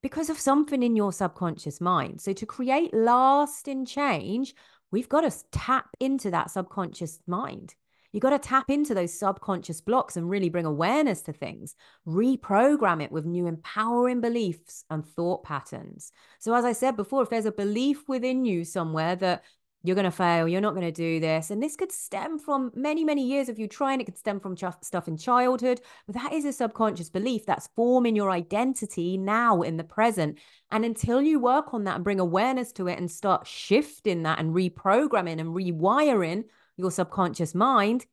Because 0.00 0.30
of 0.30 0.38
something 0.38 0.82
in 0.82 0.94
your 0.94 1.12
subconscious 1.12 1.80
mind. 1.80 2.20
So 2.20 2.32
to 2.32 2.46
create 2.46 2.94
lasting 2.94 3.86
change, 3.86 4.54
we've 4.92 5.08
got 5.08 5.22
to 5.22 5.44
tap 5.50 5.88
into 5.98 6.30
that 6.30 6.50
subconscious 6.52 7.18
mind. 7.26 7.74
You've 8.12 8.22
got 8.22 8.30
to 8.30 8.38
tap 8.38 8.70
into 8.70 8.94
those 8.94 9.18
subconscious 9.18 9.80
blocks 9.80 10.16
and 10.16 10.30
really 10.30 10.50
bring 10.50 10.66
awareness 10.66 11.22
to 11.22 11.32
things, 11.32 11.74
reprogram 12.06 13.02
it 13.02 13.10
with 13.10 13.24
new 13.24 13.48
empowering 13.48 14.20
beliefs 14.20 14.84
and 14.88 15.04
thought 15.04 15.42
patterns. 15.42 16.12
So, 16.38 16.54
as 16.54 16.64
I 16.64 16.74
said 16.74 16.94
before, 16.94 17.24
if 17.24 17.30
there's 17.30 17.44
a 17.44 17.50
belief 17.50 18.08
within 18.08 18.44
you 18.44 18.64
somewhere 18.64 19.16
that 19.16 19.42
you're 19.84 19.94
going 19.94 20.04
to 20.06 20.10
fail, 20.10 20.48
you're 20.48 20.62
not 20.62 20.74
going 20.74 20.86
to 20.86 20.90
do 20.90 21.20
this. 21.20 21.50
And 21.50 21.62
this 21.62 21.76
could 21.76 21.92
stem 21.92 22.38
from 22.38 22.72
many, 22.74 23.04
many 23.04 23.22
years 23.22 23.50
of 23.50 23.58
you 23.58 23.68
trying. 23.68 24.00
It 24.00 24.04
could 24.04 24.16
stem 24.16 24.40
from 24.40 24.56
ch- 24.56 24.64
stuff 24.80 25.06
in 25.08 25.18
childhood, 25.18 25.82
but 26.06 26.14
that 26.14 26.32
is 26.32 26.46
a 26.46 26.52
subconscious 26.54 27.10
belief 27.10 27.44
that's 27.44 27.68
forming 27.76 28.16
your 28.16 28.30
identity 28.30 29.18
now 29.18 29.60
in 29.60 29.76
the 29.76 29.84
present. 29.84 30.38
And 30.70 30.86
until 30.86 31.20
you 31.20 31.38
work 31.38 31.74
on 31.74 31.84
that 31.84 31.96
and 31.96 32.04
bring 32.04 32.18
awareness 32.18 32.72
to 32.72 32.88
it 32.88 32.98
and 32.98 33.10
start 33.10 33.46
shifting 33.46 34.22
that 34.22 34.38
and 34.38 34.54
reprogramming 34.54 35.38
and 35.38 35.54
rewiring 35.54 36.44
your 36.78 36.90
subconscious 36.90 37.54
mind, 37.54 38.06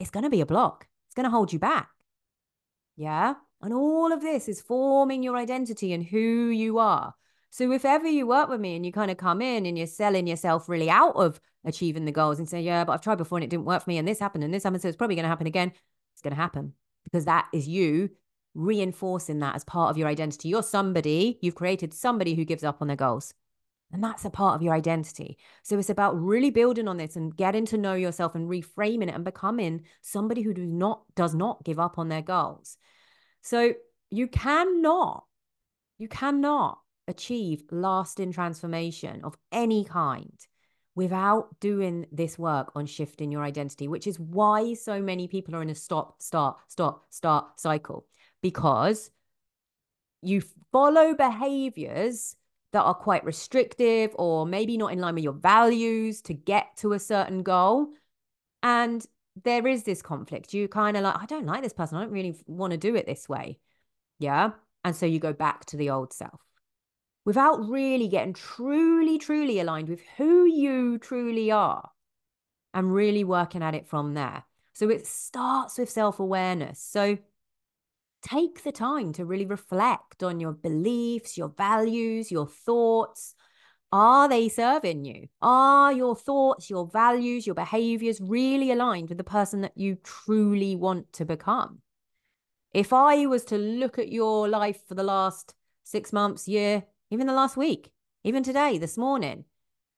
it's 0.00 0.10
going 0.10 0.24
to 0.24 0.30
be 0.30 0.40
a 0.40 0.46
block. 0.46 0.88
It's 1.06 1.14
going 1.14 1.24
to 1.24 1.30
hold 1.30 1.52
you 1.52 1.60
back. 1.60 1.90
Yeah. 2.96 3.34
And 3.62 3.72
all 3.72 4.12
of 4.12 4.20
this 4.20 4.48
is 4.48 4.60
forming 4.60 5.22
your 5.22 5.36
identity 5.36 5.92
and 5.92 6.04
who 6.04 6.48
you 6.48 6.78
are. 6.78 7.14
So 7.54 7.70
if 7.70 7.84
ever 7.84 8.08
you 8.08 8.26
work 8.26 8.48
with 8.48 8.60
me 8.60 8.74
and 8.74 8.84
you 8.84 8.90
kind 8.90 9.12
of 9.12 9.16
come 9.16 9.40
in 9.40 9.64
and 9.64 9.78
you're 9.78 9.86
selling 9.86 10.26
yourself 10.26 10.68
really 10.68 10.90
out 10.90 11.14
of 11.14 11.40
achieving 11.64 12.04
the 12.04 12.10
goals 12.10 12.40
and 12.40 12.48
say, 12.48 12.60
yeah, 12.60 12.82
but 12.82 12.94
I've 12.94 13.00
tried 13.00 13.14
before 13.14 13.38
and 13.38 13.44
it 13.44 13.48
didn't 13.48 13.64
work 13.64 13.84
for 13.84 13.90
me 13.90 13.96
and 13.96 14.08
this 14.08 14.18
happened 14.18 14.42
and 14.42 14.52
this 14.52 14.64
happened, 14.64 14.82
so 14.82 14.88
it's 14.88 14.96
probably 14.96 15.14
going 15.14 15.22
to 15.22 15.28
happen 15.28 15.46
again. 15.46 15.70
It's 16.14 16.20
going 16.20 16.34
to 16.34 16.40
happen 16.40 16.72
because 17.04 17.26
that 17.26 17.46
is 17.52 17.68
you 17.68 18.10
reinforcing 18.56 19.38
that 19.38 19.54
as 19.54 19.62
part 19.62 19.90
of 19.90 19.96
your 19.96 20.08
identity. 20.08 20.48
You're 20.48 20.64
somebody, 20.64 21.38
you've 21.42 21.54
created 21.54 21.94
somebody 21.94 22.34
who 22.34 22.44
gives 22.44 22.64
up 22.64 22.78
on 22.82 22.88
their 22.88 22.96
goals. 22.96 23.32
And 23.92 24.02
that's 24.02 24.24
a 24.24 24.30
part 24.30 24.56
of 24.56 24.62
your 24.62 24.74
identity. 24.74 25.38
So 25.62 25.78
it's 25.78 25.90
about 25.90 26.20
really 26.20 26.50
building 26.50 26.88
on 26.88 26.96
this 26.96 27.14
and 27.14 27.36
getting 27.36 27.66
to 27.66 27.78
know 27.78 27.94
yourself 27.94 28.34
and 28.34 28.50
reframing 28.50 29.06
it 29.06 29.14
and 29.14 29.24
becoming 29.24 29.82
somebody 30.00 30.42
who 30.42 30.54
does 30.54 30.66
not 30.66 31.04
does 31.14 31.36
not 31.36 31.62
give 31.62 31.78
up 31.78 31.98
on 31.98 32.08
their 32.08 32.22
goals. 32.22 32.78
So 33.42 33.74
you 34.10 34.26
cannot, 34.26 35.26
you 35.98 36.08
cannot 36.08 36.78
achieve 37.08 37.62
lasting 37.70 38.32
transformation 38.32 39.20
of 39.24 39.36
any 39.52 39.84
kind 39.84 40.46
without 40.94 41.58
doing 41.60 42.06
this 42.12 42.38
work 42.38 42.70
on 42.74 42.86
shifting 42.86 43.32
your 43.32 43.42
identity, 43.42 43.88
which 43.88 44.06
is 44.06 44.18
why 44.18 44.74
so 44.74 45.02
many 45.02 45.26
people 45.26 45.54
are 45.56 45.62
in 45.62 45.70
a 45.70 45.74
stop, 45.74 46.22
start, 46.22 46.58
stop, 46.68 47.04
start 47.10 47.58
cycle 47.58 48.06
because 48.42 49.10
you 50.22 50.42
follow 50.72 51.14
behaviors 51.14 52.36
that 52.72 52.82
are 52.82 52.94
quite 52.94 53.24
restrictive 53.24 54.10
or 54.14 54.46
maybe 54.46 54.76
not 54.76 54.92
in 54.92 54.98
line 54.98 55.14
with 55.14 55.24
your 55.24 55.32
values 55.32 56.22
to 56.22 56.34
get 56.34 56.76
to 56.76 56.92
a 56.92 56.98
certain 56.98 57.42
goal. 57.42 57.88
And 58.62 59.04
there 59.44 59.66
is 59.66 59.82
this 59.82 60.02
conflict. 60.02 60.54
You 60.54 60.68
kind 60.68 60.96
of 60.96 61.02
like, 61.02 61.16
I 61.20 61.26
don't 61.26 61.46
like 61.46 61.62
this 61.62 61.72
person. 61.72 61.98
I 61.98 62.02
don't 62.02 62.12
really 62.12 62.36
want 62.46 62.70
to 62.70 62.76
do 62.76 62.94
it 62.94 63.06
this 63.06 63.28
way. 63.28 63.58
Yeah. 64.18 64.50
And 64.84 64.94
so 64.94 65.06
you 65.06 65.18
go 65.18 65.32
back 65.32 65.64
to 65.66 65.76
the 65.76 65.90
old 65.90 66.12
self 66.12 66.40
without 67.24 67.68
really 67.68 68.08
getting 68.08 68.34
truly, 68.34 69.18
truly 69.18 69.58
aligned 69.60 69.88
with 69.88 70.00
who 70.16 70.44
you 70.44 70.98
truly 70.98 71.50
are 71.50 71.90
and 72.72 72.92
really 72.92 73.24
working 73.24 73.62
at 73.62 73.74
it 73.74 73.86
from 73.86 74.14
there. 74.14 74.44
So 74.74 74.90
it 74.90 75.06
starts 75.06 75.78
with 75.78 75.88
self 75.88 76.18
awareness. 76.18 76.80
So 76.80 77.18
take 78.22 78.64
the 78.64 78.72
time 78.72 79.12
to 79.12 79.24
really 79.24 79.46
reflect 79.46 80.22
on 80.22 80.40
your 80.40 80.52
beliefs, 80.52 81.38
your 81.38 81.48
values, 81.48 82.30
your 82.30 82.46
thoughts. 82.48 83.34
Are 83.92 84.28
they 84.28 84.48
serving 84.48 85.04
you? 85.04 85.28
Are 85.40 85.92
your 85.92 86.16
thoughts, 86.16 86.68
your 86.68 86.88
values, 86.88 87.46
your 87.46 87.54
behaviors 87.54 88.20
really 88.20 88.72
aligned 88.72 89.08
with 89.08 89.18
the 89.18 89.24
person 89.24 89.60
that 89.60 89.76
you 89.76 89.98
truly 90.02 90.74
want 90.74 91.12
to 91.12 91.24
become? 91.24 91.78
If 92.72 92.92
I 92.92 93.26
was 93.26 93.44
to 93.46 93.56
look 93.56 94.00
at 94.00 94.10
your 94.10 94.48
life 94.48 94.80
for 94.88 94.96
the 94.96 95.04
last 95.04 95.54
six 95.84 96.12
months, 96.12 96.48
year, 96.48 96.82
even 97.14 97.26
the 97.26 97.32
last 97.32 97.56
week, 97.56 97.90
even 98.24 98.42
today, 98.42 98.78
this 98.78 98.98
morning, 98.98 99.44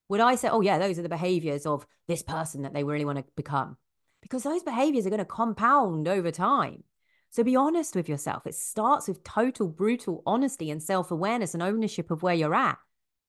would 0.08 0.20
I 0.20 0.36
say, 0.36 0.48
oh, 0.48 0.60
yeah, 0.60 0.78
those 0.78 0.98
are 0.98 1.02
the 1.02 1.08
behaviors 1.08 1.66
of 1.66 1.86
this 2.06 2.22
person 2.22 2.62
that 2.62 2.74
they 2.74 2.84
really 2.84 3.04
want 3.04 3.18
to 3.18 3.24
become? 3.36 3.76
Because 4.22 4.42
those 4.42 4.62
behaviors 4.62 5.06
are 5.06 5.10
going 5.10 5.18
to 5.18 5.24
compound 5.24 6.08
over 6.08 6.30
time. 6.30 6.84
So 7.30 7.42
be 7.42 7.56
honest 7.56 7.96
with 7.96 8.08
yourself. 8.08 8.46
It 8.46 8.54
starts 8.54 9.08
with 9.08 9.24
total, 9.24 9.68
brutal 9.68 10.22
honesty 10.26 10.70
and 10.70 10.82
self 10.82 11.10
awareness 11.10 11.54
and 11.54 11.62
ownership 11.62 12.10
of 12.10 12.22
where 12.22 12.34
you're 12.34 12.54
at. 12.54 12.78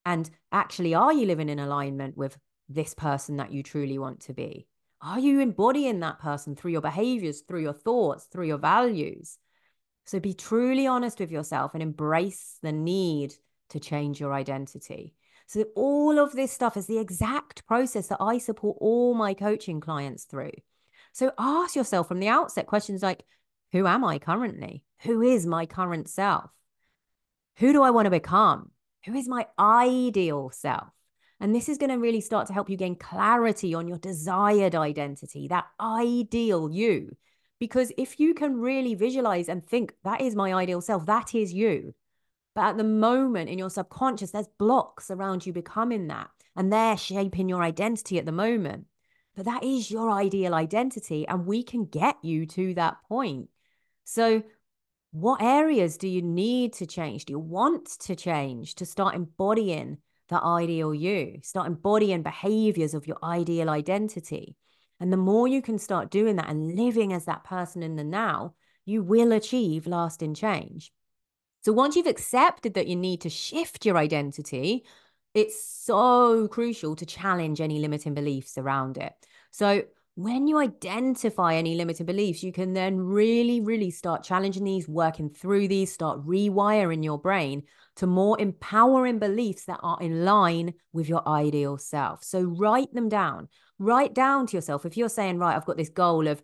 And 0.06 0.30
actually, 0.52 0.94
are 0.94 1.14
you 1.14 1.26
living 1.26 1.50
in 1.50 1.60
alignment 1.60 2.16
with 2.16 2.38
this 2.70 2.94
person 2.94 3.38
that 3.38 3.52
you 3.52 3.64
truly 3.64 3.98
want 3.98 4.22
to 4.22 4.34
be? 4.34 4.68
Are 5.02 5.20
you 5.20 5.40
embodying 5.40 6.00
that 6.00 6.20
person 6.20 6.56
through 6.56 6.72
your 6.72 6.82
behaviors, 6.82 7.42
through 7.42 7.62
your 7.62 7.74
thoughts, 7.74 8.26
through 8.26 8.48
your 8.48 8.58
values? 8.58 9.38
So 10.06 10.20
be 10.20 10.34
truly 10.34 10.88
honest 10.88 11.20
with 11.20 11.32
yourself 11.32 11.74
and 11.74 11.84
embrace 11.84 12.58
the 12.64 12.72
need 12.72 13.34
to 13.70 13.80
change 13.80 14.20
your 14.20 14.34
identity. 14.34 15.14
So, 15.48 15.66
all 15.76 16.20
of 16.20 16.34
this 16.34 16.52
stuff 16.52 16.76
is 16.76 16.88
the 16.88 17.00
exact 17.00 17.66
process 17.66 18.08
that 18.08 18.22
I 18.22 18.38
support 18.38 18.78
all 18.82 19.14
my 19.14 19.34
coaching 19.34 19.80
clients 19.80 20.26
through. 20.26 20.52
So, 21.14 21.32
ask 21.38 21.76
yourself 21.76 22.08
from 22.08 22.20
the 22.20 22.28
outset 22.28 22.68
questions 22.68 23.02
like 23.02 23.24
Who 23.72 23.88
am 23.88 24.04
I 24.04 24.20
currently? 24.20 24.84
Who 25.00 25.22
is 25.22 25.46
my 25.46 25.66
current 25.66 26.10
self? 26.10 26.52
Who 27.58 27.72
do 27.72 27.82
I 27.82 27.92
want 27.92 28.06
to 28.06 28.12
become? 28.12 28.72
Who 29.06 29.16
is 29.16 29.28
my 29.28 29.48
ideal 29.58 30.50
self? 30.52 30.90
And 31.40 31.54
this 31.54 31.70
is 31.70 31.78
going 31.78 31.92
to 31.92 31.98
really 31.98 32.22
start 32.22 32.48
to 32.48 32.54
help 32.54 32.70
you 32.70 32.78
gain 32.78 32.96
clarity 32.96 33.74
on 33.74 33.88
your 33.88 34.00
desired 34.00 34.76
identity, 34.76 35.48
that 35.48 35.68
ideal 35.80 36.70
you. 36.70 37.16
Because 37.60 37.92
if 37.98 38.20
you 38.20 38.34
can 38.34 38.60
really 38.60 38.96
visualize 38.96 39.50
and 39.50 39.66
think, 39.66 39.94
that 40.04 40.22
is 40.22 40.36
my 40.36 40.54
ideal 40.54 40.82
self, 40.82 41.06
that 41.06 41.34
is 41.34 41.54
you, 41.54 41.94
but 42.58 42.66
at 42.66 42.78
the 42.78 42.84
moment 42.84 43.52
in 43.52 43.60
your 43.60 43.70
subconscious, 43.70 44.32
there's 44.32 44.48
blocks 44.58 45.12
around 45.12 45.46
you 45.46 45.54
becoming 45.54 46.08
that, 46.08 46.32
and 46.56 46.74
they're 46.74 46.98
shaping 46.98 47.48
your 47.48 47.62
identity 47.62 48.18
at 48.18 48.26
the 48.26 48.32
moment. 48.32 48.88
But 49.36 49.46
that 49.46 49.64
is 49.64 49.92
your 49.92 50.10
ideal 50.10 50.56
identity, 50.56 51.28
and 51.28 51.46
we 51.46 51.62
can 51.62 51.86
get 51.86 52.16
you 52.24 52.48
to 52.48 52.74
that 52.74 52.98
point. 53.08 53.50
So, 54.06 54.42
what 55.12 55.40
areas 55.40 55.98
do 55.98 56.08
you 56.08 56.24
need 56.24 56.74
to 56.74 56.88
change? 56.88 57.26
Do 57.26 57.34
you 57.34 57.38
want 57.38 57.86
to 58.00 58.16
change 58.16 58.74
to 58.76 58.88
start 58.88 59.14
embodying 59.14 60.00
the 60.30 60.44
ideal 60.44 60.96
you, 60.96 61.40
start 61.44 61.68
embodying 61.68 62.24
behaviors 62.24 62.96
of 62.96 63.06
your 63.06 63.20
ideal 63.22 63.70
identity? 63.70 64.56
And 65.00 65.14
the 65.14 65.18
more 65.18 65.48
you 65.48 65.62
can 65.62 65.78
start 65.78 66.10
doing 66.10 66.38
that 66.38 66.50
and 66.50 66.76
living 66.76 67.14
as 67.14 67.26
that 67.26 67.44
person 67.44 67.84
in 67.84 67.98
the 67.98 68.04
now, 68.04 68.56
you 68.84 69.04
will 69.04 69.32
achieve 69.32 69.86
lasting 69.86 70.34
change. 70.34 70.92
So 71.68 71.74
once 71.74 71.98
you've 71.98 72.08
accepted 72.08 72.76
that 72.76 72.88
you 72.88 72.96
need 72.96 73.20
to 73.20 73.30
shift 73.30 73.86
your 73.86 73.98
identity, 73.98 74.86
it's 75.34 75.62
so 75.62 76.48
crucial 76.48 76.96
to 76.96 77.06
challenge 77.06 77.60
any 77.60 77.80
limiting 77.80 78.14
beliefs 78.14 78.58
around 78.58 78.98
it. 78.98 79.12
So 79.52 79.84
when 80.16 80.48
you 80.48 80.60
identify 80.60 81.56
any 81.56 81.76
limiting 81.76 82.06
beliefs, 82.06 82.42
you 82.42 82.54
can 82.54 82.72
then 82.72 82.98
really, 82.98 83.60
really 83.60 83.92
start 83.92 84.24
challenging 84.24 84.64
these, 84.64 84.88
working 84.88 85.30
through 85.30 85.68
these, 85.68 85.92
start 85.92 86.26
rewiring 86.26 87.04
your 87.04 87.20
brain 87.20 87.64
to 87.98 88.08
more 88.08 88.40
empowering 88.40 89.20
beliefs 89.20 89.66
that 89.66 89.82
are 89.84 90.02
in 90.02 90.24
line 90.24 90.74
with 90.94 91.10
your 91.10 91.28
ideal 91.28 91.78
self. 91.78 92.24
So 92.24 92.44
write 92.44 92.94
them 92.94 93.10
down. 93.10 93.50
Write 93.78 94.14
down 94.14 94.48
to 94.48 94.56
yourself. 94.56 94.86
If 94.86 94.96
you're 94.96 95.10
saying, 95.10 95.38
right, 95.38 95.58
I've 95.58 95.66
got 95.66 95.76
this 95.76 95.90
goal 95.90 96.30
of 96.30 96.42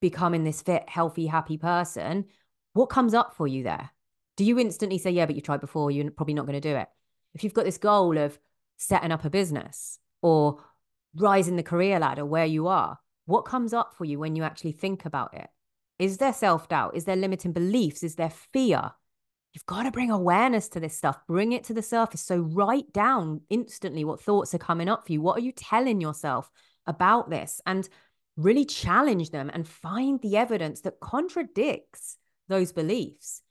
becoming 0.00 0.44
this 0.44 0.62
fit, 0.62 0.88
healthy, 0.88 1.26
happy 1.26 1.58
person, 1.58 2.24
what 2.72 2.86
comes 2.86 3.12
up 3.12 3.34
for 3.34 3.46
you 3.46 3.62
there? 3.62 3.90
Do 4.38 4.44
you 4.44 4.56
instantly 4.60 4.98
say, 4.98 5.10
yeah, 5.10 5.26
but 5.26 5.34
you 5.34 5.42
tried 5.42 5.60
before, 5.60 5.90
you're 5.90 6.12
probably 6.12 6.32
not 6.32 6.46
going 6.46 6.60
to 6.60 6.68
do 6.68 6.76
it? 6.76 6.86
If 7.34 7.42
you've 7.42 7.54
got 7.54 7.64
this 7.64 7.76
goal 7.76 8.16
of 8.16 8.38
setting 8.76 9.10
up 9.10 9.24
a 9.24 9.30
business 9.30 9.98
or 10.22 10.62
rising 11.16 11.56
the 11.56 11.64
career 11.64 11.98
ladder 11.98 12.24
where 12.24 12.46
you 12.46 12.68
are, 12.68 13.00
what 13.26 13.42
comes 13.42 13.74
up 13.74 13.94
for 13.94 14.04
you 14.04 14.20
when 14.20 14.36
you 14.36 14.44
actually 14.44 14.72
think 14.72 15.04
about 15.04 15.34
it? 15.34 15.48
Is 15.98 16.18
there 16.18 16.32
self 16.32 16.68
doubt? 16.68 16.96
Is 16.96 17.04
there 17.04 17.16
limiting 17.16 17.52
beliefs? 17.52 18.04
Is 18.04 18.14
there 18.14 18.30
fear? 18.30 18.92
You've 19.54 19.66
got 19.66 19.82
to 19.82 19.90
bring 19.90 20.12
awareness 20.12 20.68
to 20.68 20.80
this 20.80 20.96
stuff, 20.96 21.18
bring 21.26 21.50
it 21.50 21.64
to 21.64 21.74
the 21.74 21.82
surface. 21.82 22.20
So, 22.20 22.38
write 22.38 22.92
down 22.92 23.40
instantly 23.50 24.04
what 24.04 24.22
thoughts 24.22 24.54
are 24.54 24.58
coming 24.58 24.88
up 24.88 25.04
for 25.04 25.12
you. 25.14 25.20
What 25.20 25.38
are 25.38 25.42
you 25.42 25.50
telling 25.50 26.00
yourself 26.00 26.48
about 26.86 27.28
this? 27.28 27.60
And 27.66 27.88
really 28.36 28.64
challenge 28.64 29.30
them 29.30 29.50
and 29.52 29.66
find 29.66 30.22
the 30.22 30.36
evidence 30.36 30.82
that 30.82 31.00
contradicts 31.00 32.18
those 32.46 32.70
beliefs 32.70 33.42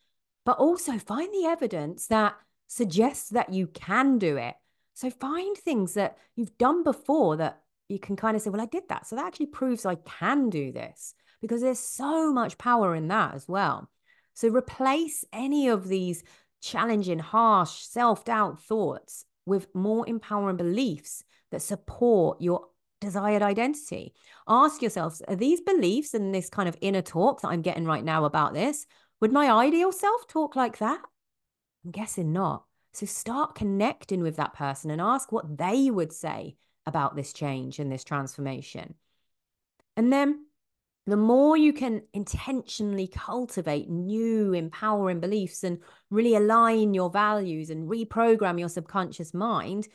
but 0.48 0.60
also 0.60 0.98
find 0.98 1.28
the 1.34 1.46
evidence 1.46 2.08
that 2.08 2.34
suggests 2.68 3.32
that 3.32 3.52
you 3.52 3.68
can 3.68 4.18
do 4.18 4.38
it. 4.38 4.56
So 4.94 5.10
find 5.10 5.58
things 5.58 5.96
that 5.96 6.18
you've 6.38 6.58
done 6.58 6.86
before 6.86 7.36
that 7.36 7.60
you 7.90 8.00
can 8.00 8.16
kind 8.16 8.34
of 8.34 8.42
say, 8.42 8.50
well, 8.50 8.62
I 8.62 8.66
did 8.66 8.84
that. 8.88 9.06
So 9.06 9.18
that 9.18 9.26
actually 9.26 9.48
proves 9.48 9.86
I 9.86 9.96
can 9.96 10.50
do 10.50 10.72
this 10.72 11.14
because 11.42 11.60
there's 11.60 11.80
so 11.80 12.32
much 12.32 12.58
power 12.58 12.96
in 12.96 13.10
that 13.10 13.36
as 13.36 13.46
well. 13.50 13.90
So 14.36 14.48
replace 14.48 15.26
any 15.34 15.68
of 15.68 15.90
these 15.90 16.24
challenging, 16.62 17.20
harsh, 17.20 17.82
self 17.82 18.24
doubt 18.24 18.64
thoughts 18.64 19.26
with 19.46 19.68
more 19.76 20.08
empowering 20.08 20.56
beliefs 20.56 21.26
that 21.52 21.62
support 21.62 22.40
your 22.40 22.68
desired 23.02 23.42
identity. 23.42 24.14
Ask 24.48 24.82
yourselves, 24.82 25.22
are 25.28 25.36
these 25.36 25.60
beliefs 25.60 26.14
and 26.14 26.34
this 26.34 26.50
kind 26.50 26.70
of 26.70 26.78
inner 26.80 27.02
talk 27.02 27.42
that 27.42 27.50
I'm 27.50 27.62
getting 27.62 27.86
right 27.86 28.04
now 28.04 28.24
about 28.24 28.54
this, 28.54 28.86
would 29.22 29.32
my 29.32 29.52
ideal 29.52 29.92
self 29.92 30.28
talk 30.28 30.56
like 30.56 30.78
that? 30.80 31.02
I'm 31.86 31.92
guessing 31.92 32.34
not. 32.34 32.66
So 32.94 33.06
start 33.06 33.56
connecting 33.56 34.22
with 34.22 34.38
that 34.38 34.54
person 34.54 34.92
and 34.92 35.00
ask 35.00 35.32
what 35.32 35.58
they 35.58 35.90
would 35.92 36.12
say 36.12 36.56
about 36.86 37.16
this 37.16 37.34
change 37.34 37.80
and 37.80 37.92
this 37.92 38.04
transformation. 38.04 38.96
And 39.96 40.12
then 40.12 40.46
the 41.06 41.18
more 41.18 41.56
you 41.56 41.74
can 41.74 42.02
intentionally 42.14 43.08
cultivate 43.08 43.90
new 43.90 44.54
empowering 44.54 45.20
beliefs 45.20 45.64
and 45.64 45.80
really 46.10 46.36
align 46.36 46.94
your 46.94 47.10
values 47.10 47.70
and 47.70 47.90
reprogram 47.90 48.60
your 48.60 48.70
subconscious 48.70 49.34
mind, 49.34 49.88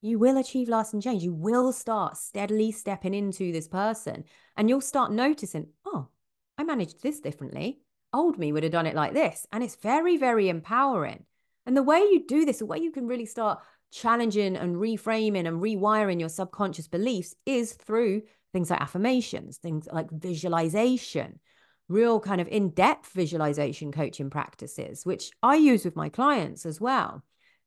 you 0.00 0.18
will 0.18 0.38
achieve 0.38 0.68
lasting 0.68 1.00
change. 1.00 1.22
You 1.22 1.34
will 1.34 1.72
start 1.72 2.16
steadily 2.16 2.72
stepping 2.72 3.14
into 3.14 3.52
this 3.52 3.68
person 3.68 4.24
and 4.56 4.68
you'll 4.68 4.80
start 4.80 5.12
noticing, 5.12 5.68
oh, 5.84 6.08
I 6.56 6.64
managed 6.64 7.02
this 7.02 7.20
differently. 7.20 7.80
Old 8.12 8.38
me 8.38 8.52
would 8.52 8.62
have 8.62 8.72
done 8.72 8.86
it 8.86 8.94
like 8.94 9.12
this. 9.12 9.46
And 9.52 9.62
it's 9.62 9.76
very, 9.76 10.16
very 10.16 10.48
empowering. 10.48 11.24
And 11.66 11.76
the 11.76 11.82
way 11.82 11.98
you 11.98 12.24
do 12.26 12.44
this, 12.44 12.60
the 12.60 12.66
way 12.66 12.78
you 12.78 12.90
can 12.90 13.06
really 13.06 13.26
start 13.26 13.60
challenging 13.90 14.56
and 14.56 14.76
reframing 14.76 15.46
and 15.46 15.62
rewiring 15.62 16.20
your 16.20 16.28
subconscious 16.28 16.88
beliefs 16.88 17.34
is 17.46 17.72
through 17.74 18.22
things 18.52 18.70
like 18.70 18.80
affirmations, 18.80 19.58
things 19.58 19.88
like 19.92 20.10
visualization, 20.10 21.40
real 21.88 22.20
kind 22.20 22.40
of 22.40 22.48
in 22.48 22.70
depth 22.70 23.12
visualization 23.12 23.92
coaching 23.92 24.30
practices, 24.30 25.04
which 25.04 25.30
I 25.42 25.56
use 25.56 25.84
with 25.84 25.96
my 25.96 26.08
clients 26.08 26.66
as 26.66 26.80
well. 26.80 27.22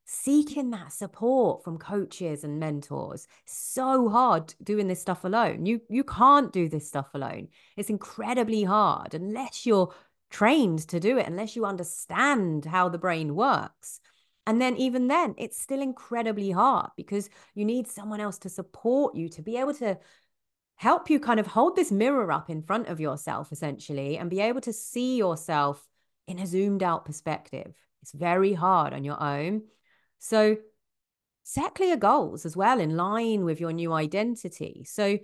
Seeking 0.05 0.71
that 0.71 0.91
support 0.91 1.63
from 1.63 1.77
coaches 1.77 2.43
and 2.43 2.59
mentors. 2.59 3.27
So 3.45 4.09
hard 4.09 4.53
doing 4.61 4.87
this 4.87 4.99
stuff 4.99 5.23
alone. 5.23 5.65
You 5.65 5.79
you 5.89 6.03
can't 6.03 6.51
do 6.51 6.67
this 6.67 6.87
stuff 6.87 7.09
alone. 7.13 7.47
It's 7.77 7.89
incredibly 7.89 8.63
hard 8.63 9.13
unless 9.13 9.65
you're 9.65 9.93
trained 10.31 10.79
to 10.87 10.99
do 10.99 11.17
it 11.17 11.27
unless 11.27 11.55
you 11.55 11.65
understand 11.65 12.65
how 12.65 12.89
the 12.89 12.97
brain 12.97 13.35
works. 13.35 13.99
And 14.47 14.59
then, 14.59 14.75
even 14.77 15.07
then, 15.07 15.35
it's 15.37 15.61
still 15.61 15.81
incredibly 15.81 16.49
hard 16.49 16.89
because 16.97 17.29
you 17.53 17.63
need 17.63 17.87
someone 17.87 18.19
else 18.19 18.39
to 18.39 18.49
support 18.49 19.15
you 19.15 19.29
to 19.29 19.41
be 19.43 19.57
able 19.57 19.75
to 19.75 19.99
help 20.77 21.11
you 21.11 21.19
kind 21.19 21.39
of 21.39 21.45
hold 21.45 21.75
this 21.75 21.91
mirror 21.91 22.31
up 22.31 22.49
in 22.49 22.63
front 22.63 22.87
of 22.87 22.99
yourself, 22.99 23.51
essentially, 23.51 24.17
and 24.17 24.31
be 24.31 24.39
able 24.39 24.61
to 24.61 24.73
see 24.73 25.15
yourself 25.15 25.87
in 26.27 26.39
a 26.39 26.47
zoomed 26.47 26.81
out 26.81 27.05
perspective. 27.05 27.75
It's 28.01 28.13
very 28.13 28.53
hard 28.53 28.93
on 28.93 29.03
your 29.03 29.21
own. 29.21 29.63
So, 30.17 30.57
set 31.43 31.75
clear 31.75 31.97
goals 31.97 32.45
as 32.45 32.57
well 32.57 32.79
in 32.79 32.97
line 32.97 33.45
with 33.45 33.59
your 33.59 33.71
new 33.71 33.93
identity. 33.93 34.85
So, 34.87 35.19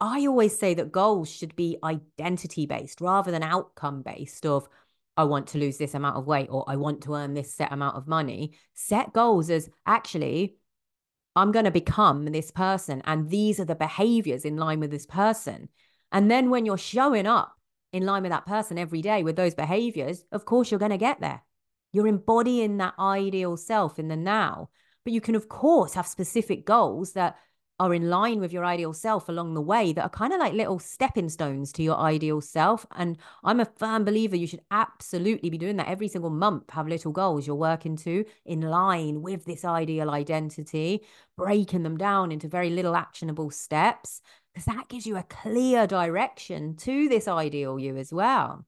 I 0.00 0.26
always 0.26 0.58
say 0.58 0.74
that 0.74 0.92
goals 0.92 1.30
should 1.30 1.56
be 1.56 1.78
identity 1.82 2.66
based 2.66 3.00
rather 3.00 3.30
than 3.30 3.42
outcome 3.42 4.02
based 4.02 4.44
of 4.44 4.68
I 5.16 5.24
want 5.24 5.46
to 5.48 5.58
lose 5.58 5.78
this 5.78 5.94
amount 5.94 6.16
of 6.16 6.26
weight 6.26 6.48
or 6.50 6.64
I 6.68 6.76
want 6.76 7.02
to 7.02 7.14
earn 7.14 7.32
this 7.32 7.54
set 7.54 7.72
amount 7.72 7.96
of 7.96 8.06
money. 8.06 8.52
Set 8.74 9.14
goals 9.14 9.48
as 9.48 9.70
actually 9.86 10.56
I'm 11.34 11.52
going 11.52 11.64
to 11.64 11.70
become 11.70 12.26
this 12.26 12.50
person 12.50 13.00
and 13.04 13.30
these 13.30 13.58
are 13.58 13.64
the 13.64 13.74
behaviors 13.74 14.44
in 14.44 14.56
line 14.56 14.80
with 14.80 14.90
this 14.90 15.06
person. 15.06 15.70
And 16.12 16.30
then 16.30 16.50
when 16.50 16.66
you're 16.66 16.76
showing 16.76 17.26
up 17.26 17.54
in 17.92 18.04
line 18.04 18.22
with 18.22 18.32
that 18.32 18.46
person 18.46 18.78
every 18.78 19.00
day 19.00 19.22
with 19.22 19.36
those 19.36 19.54
behaviors, 19.54 20.24
of 20.30 20.44
course 20.44 20.70
you're 20.70 20.80
going 20.80 20.90
to 20.90 20.98
get 20.98 21.20
there. 21.20 21.42
You're 21.92 22.06
embodying 22.06 22.76
that 22.76 22.94
ideal 22.98 23.56
self 23.56 23.98
in 23.98 24.08
the 24.08 24.16
now. 24.16 24.68
But 25.04 25.14
you 25.14 25.20
can, 25.20 25.34
of 25.36 25.48
course, 25.48 25.94
have 25.94 26.06
specific 26.06 26.66
goals 26.66 27.12
that 27.12 27.36
are 27.78 27.92
in 27.92 28.08
line 28.08 28.40
with 28.40 28.52
your 28.52 28.64
ideal 28.64 28.92
self 28.94 29.28
along 29.28 29.52
the 29.54 29.60
way 29.60 29.92
that 29.92 30.02
are 30.02 30.08
kind 30.08 30.32
of 30.32 30.40
like 30.40 30.54
little 30.54 30.78
stepping 30.78 31.28
stones 31.28 31.72
to 31.72 31.82
your 31.82 31.96
ideal 31.96 32.40
self. 32.40 32.86
And 32.96 33.18
I'm 33.44 33.60
a 33.60 33.66
firm 33.66 34.04
believer 34.04 34.36
you 34.36 34.46
should 34.46 34.62
absolutely 34.70 35.50
be 35.50 35.58
doing 35.58 35.76
that 35.76 35.88
every 35.88 36.08
single 36.08 36.30
month. 36.30 36.70
Have 36.70 36.88
little 36.88 37.12
goals 37.12 37.46
you're 37.46 37.56
working 37.56 37.96
to 37.98 38.24
in 38.46 38.62
line 38.62 39.20
with 39.20 39.44
this 39.44 39.64
ideal 39.64 40.10
identity, 40.10 41.02
breaking 41.36 41.82
them 41.82 41.98
down 41.98 42.32
into 42.32 42.48
very 42.48 42.70
little 42.70 42.96
actionable 42.96 43.50
steps, 43.50 44.22
because 44.52 44.64
that 44.64 44.88
gives 44.88 45.06
you 45.06 45.16
a 45.18 45.22
clear 45.24 45.86
direction 45.86 46.76
to 46.76 47.08
this 47.08 47.28
ideal 47.28 47.78
you 47.78 47.98
as 47.98 48.10
well. 48.12 48.64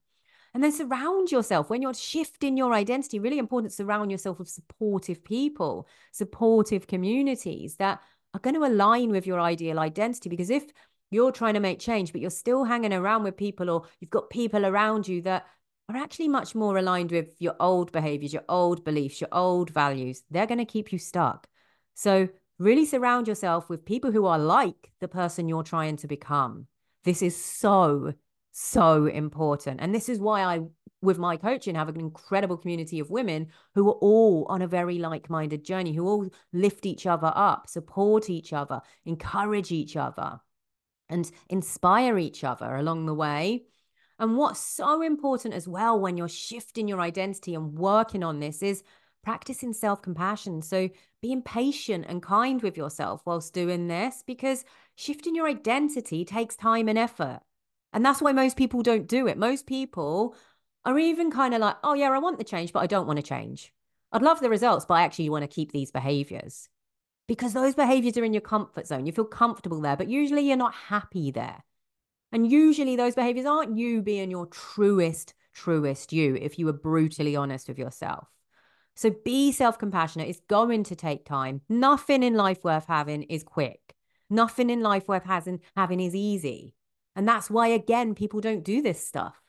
And 0.53 0.63
then 0.63 0.71
surround 0.71 1.31
yourself 1.31 1.69
when 1.69 1.81
you're 1.81 1.93
shifting 1.93 2.57
your 2.57 2.73
identity, 2.73 3.19
really 3.19 3.37
important 3.37 3.71
to 3.71 3.75
surround 3.75 4.11
yourself 4.11 4.39
with 4.39 4.49
supportive 4.49 5.23
people, 5.23 5.87
supportive 6.11 6.87
communities 6.87 7.75
that 7.75 8.01
are 8.33 8.39
going 8.39 8.55
to 8.55 8.65
align 8.65 9.09
with 9.09 9.25
your 9.25 9.39
ideal 9.39 9.79
identity. 9.79 10.29
Because 10.29 10.49
if 10.49 10.65
you're 11.11 11.31
trying 11.31 11.55
to 11.55 11.59
make 11.59 11.79
change, 11.79 12.11
but 12.11 12.21
you're 12.21 12.29
still 12.29 12.63
hanging 12.63 12.93
around 12.93 13.23
with 13.23 13.37
people, 13.37 13.69
or 13.69 13.83
you've 13.99 14.11
got 14.11 14.29
people 14.29 14.65
around 14.65 15.07
you 15.07 15.21
that 15.23 15.45
are 15.89 15.97
actually 15.97 16.27
much 16.27 16.53
more 16.53 16.77
aligned 16.77 17.11
with 17.11 17.35
your 17.39 17.55
old 17.59 17.91
behaviors, 17.91 18.31
your 18.31 18.43
old 18.47 18.83
beliefs, 18.83 19.19
your 19.19 19.29
old 19.31 19.71
values, 19.71 20.23
they're 20.29 20.45
going 20.45 20.59
to 20.59 20.65
keep 20.65 20.91
you 20.91 20.99
stuck. 20.99 21.47
So, 21.95 22.29
really 22.59 22.85
surround 22.85 23.27
yourself 23.27 23.69
with 23.69 23.85
people 23.85 24.11
who 24.11 24.25
are 24.25 24.37
like 24.37 24.91
the 24.99 25.07
person 25.07 25.47
you're 25.47 25.63
trying 25.63 25.97
to 25.97 26.07
become. 26.07 26.67
This 27.05 27.21
is 27.21 27.35
so, 27.35 28.13
so 28.51 29.05
important. 29.05 29.79
And 29.81 29.95
this 29.95 30.09
is 30.09 30.19
why 30.19 30.43
I 30.43 30.59
with 31.01 31.17
my 31.17 31.37
coaching 31.37 31.75
have 31.75 31.89
an 31.89 31.99
incredible 31.99 32.57
community 32.57 32.99
of 32.99 33.09
women 33.09 33.47
who 33.75 33.87
are 33.87 33.99
all 34.01 34.45
on 34.49 34.61
a 34.61 34.67
very 34.67 34.97
like-minded 34.97 35.63
journey 35.63 35.93
who 35.93 36.07
all 36.07 36.27
lift 36.51 36.85
each 36.85 37.05
other 37.05 37.31
up 37.35 37.69
support 37.69 38.29
each 38.29 38.51
other 38.51 38.81
encourage 39.05 39.71
each 39.71 39.95
other 39.95 40.39
and 41.09 41.31
inspire 41.49 42.17
each 42.17 42.43
other 42.43 42.75
along 42.75 43.05
the 43.05 43.13
way. 43.13 43.65
And 44.19 44.37
what's 44.37 44.59
so 44.59 45.01
important 45.01 45.53
as 45.53 45.67
well 45.67 45.99
when 45.99 46.17
you're 46.17 46.29
shifting 46.29 46.87
your 46.87 47.01
identity 47.01 47.55
and 47.55 47.73
working 47.73 48.23
on 48.23 48.39
this 48.39 48.61
is 48.61 48.83
practicing 49.23 49.73
self-compassion. 49.73 50.61
So 50.61 50.89
being 51.21 51.41
patient 51.41 52.05
and 52.07 52.21
kind 52.21 52.61
with 52.61 52.77
yourself 52.77 53.21
whilst 53.25 53.53
doing 53.53 53.87
this 53.87 54.23
because 54.25 54.65
shifting 54.95 55.35
your 55.35 55.47
identity 55.47 56.25
takes 56.25 56.55
time 56.55 56.87
and 56.87 56.97
effort. 56.97 57.39
And 57.91 58.05
that's 58.05 58.21
why 58.21 58.33
most 58.33 58.55
people 58.55 58.83
don't 58.83 59.07
do 59.07 59.25
it. 59.27 59.37
Most 59.37 59.65
people 59.65 60.35
are 60.85 60.97
even 60.97 61.31
kind 61.31 61.53
of 61.53 61.61
like, 61.61 61.77
oh, 61.83 61.93
yeah, 61.93 62.11
I 62.11 62.19
want 62.19 62.37
the 62.37 62.43
change, 62.43 62.73
but 62.73 62.79
I 62.79 62.87
don't 62.87 63.07
want 63.07 63.17
to 63.17 63.23
change. 63.23 63.73
I'd 64.11 64.21
love 64.21 64.39
the 64.39 64.49
results, 64.49 64.85
but 64.85 64.95
I 64.95 65.03
actually 65.03 65.29
want 65.29 65.43
to 65.43 65.47
keep 65.47 65.71
these 65.71 65.91
behaviors 65.91 66.69
because 67.27 67.53
those 67.53 67.75
behaviors 67.75 68.17
are 68.17 68.23
in 68.23 68.33
your 68.33 68.41
comfort 68.41 68.87
zone. 68.87 69.05
You 69.05 69.11
feel 69.11 69.25
comfortable 69.25 69.81
there, 69.81 69.95
but 69.95 70.09
usually 70.09 70.41
you're 70.41 70.57
not 70.57 70.73
happy 70.73 71.29
there. 71.31 71.63
And 72.31 72.51
usually 72.51 72.95
those 72.95 73.15
behaviors 73.15 73.45
aren't 73.45 73.77
you 73.77 74.01
being 74.01 74.31
your 74.31 74.47
truest, 74.47 75.35
truest 75.53 76.11
you 76.11 76.35
if 76.41 76.57
you 76.57 76.65
were 76.65 76.73
brutally 76.73 77.35
honest 77.35 77.67
with 77.67 77.77
yourself. 77.77 78.27
So 78.95 79.11
be 79.23 79.51
self 79.51 79.77
compassionate. 79.77 80.27
It's 80.27 80.41
going 80.49 80.83
to 80.85 80.95
take 80.95 81.25
time. 81.25 81.61
Nothing 81.69 82.23
in 82.23 82.33
life 82.33 82.63
worth 82.63 82.85
having 82.87 83.23
is 83.23 83.43
quick. 83.43 83.95
Nothing 84.29 84.69
in 84.69 84.81
life 84.81 85.07
worth 85.07 85.23
having, 85.23 85.61
having 85.75 85.99
is 85.99 86.15
easy. 86.15 86.75
And 87.15 87.27
that's 87.27 87.49
why, 87.49 87.67
again, 87.67 88.13
people 88.15 88.41
don't 88.41 88.63
do 88.63 88.81
this 88.81 89.05
stuff 89.05 89.41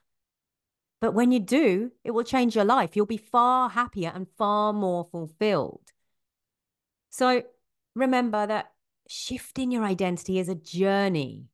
but 1.00 1.12
when 1.12 1.32
you 1.32 1.40
do, 1.40 1.92
it 2.04 2.12
will 2.12 2.24
change 2.24 2.54
your 2.54 2.64
life. 2.64 2.94
You'll 2.94 3.06
be 3.06 3.16
far 3.16 3.70
happier 3.70 4.12
and 4.14 4.28
far 4.36 4.72
more 4.72 5.04
fulfilled. 5.04 5.92
So 7.08 7.42
remember 7.94 8.46
that 8.46 8.72
shifting 9.08 9.72
your 9.72 9.84
identity 9.84 10.38
is 10.38 10.48
a 10.48 10.54
journey, 10.54 11.49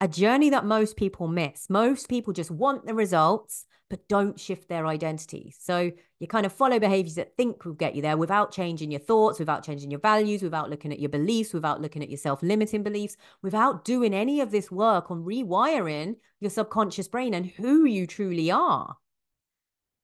a 0.00 0.08
journey 0.08 0.50
that 0.50 0.64
most 0.64 0.96
people 0.96 1.28
miss. 1.28 1.68
Most 1.68 2.08
people 2.08 2.32
just 2.32 2.50
want 2.50 2.86
the 2.86 2.94
results 2.94 3.66
but 3.90 4.06
don't 4.08 4.38
shift 4.38 4.68
their 4.68 4.86
identity. 4.86 5.52
So 5.58 5.90
you 6.20 6.26
kind 6.28 6.46
of 6.46 6.52
follow 6.52 6.78
behaviors 6.78 7.16
that 7.16 7.36
think 7.36 7.64
will 7.64 7.74
get 7.74 7.96
you 7.96 8.02
there 8.02 8.16
without 8.16 8.52
changing 8.52 8.92
your 8.92 9.00
thoughts, 9.00 9.40
without 9.40 9.64
changing 9.64 9.90
your 9.90 9.98
values, 9.98 10.42
without 10.42 10.70
looking 10.70 10.92
at 10.92 11.00
your 11.00 11.08
beliefs, 11.08 11.52
without 11.52 11.82
looking 11.82 12.00
at 12.00 12.08
your 12.08 12.16
self 12.16 12.40
limiting 12.42 12.84
beliefs, 12.84 13.16
without 13.42 13.84
doing 13.84 14.14
any 14.14 14.40
of 14.40 14.52
this 14.52 14.70
work 14.70 15.10
on 15.10 15.24
rewiring 15.24 16.14
your 16.38 16.50
subconscious 16.50 17.08
brain 17.08 17.34
and 17.34 17.46
who 17.46 17.84
you 17.84 18.06
truly 18.06 18.50
are. 18.50 18.96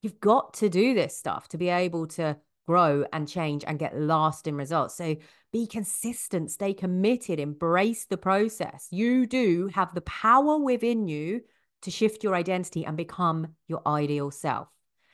You've 0.02 0.20
got 0.20 0.54
to 0.54 0.68
do 0.68 0.92
this 0.92 1.16
stuff 1.16 1.48
to 1.48 1.58
be 1.58 1.68
able 1.68 2.08
to 2.08 2.36
grow 2.66 3.04
and 3.12 3.28
change 3.28 3.64
and 3.66 3.78
get 3.78 3.98
lasting 3.98 4.56
results. 4.56 4.96
So 4.96 5.16
be 5.52 5.66
consistent, 5.66 6.50
stay 6.50 6.74
committed, 6.74 7.38
embrace 7.38 8.06
the 8.06 8.16
process. 8.16 8.88
You 8.90 9.26
do 9.26 9.68
have 9.74 9.94
the 9.94 10.00
power 10.02 10.58
within 10.58 11.08
you 11.08 11.42
to 11.82 11.90
shift 11.90 12.24
your 12.24 12.34
identity 12.34 12.84
and 12.84 12.96
become 12.96 13.54
your 13.68 13.82
ideal 13.86 14.30
self. 14.30 14.68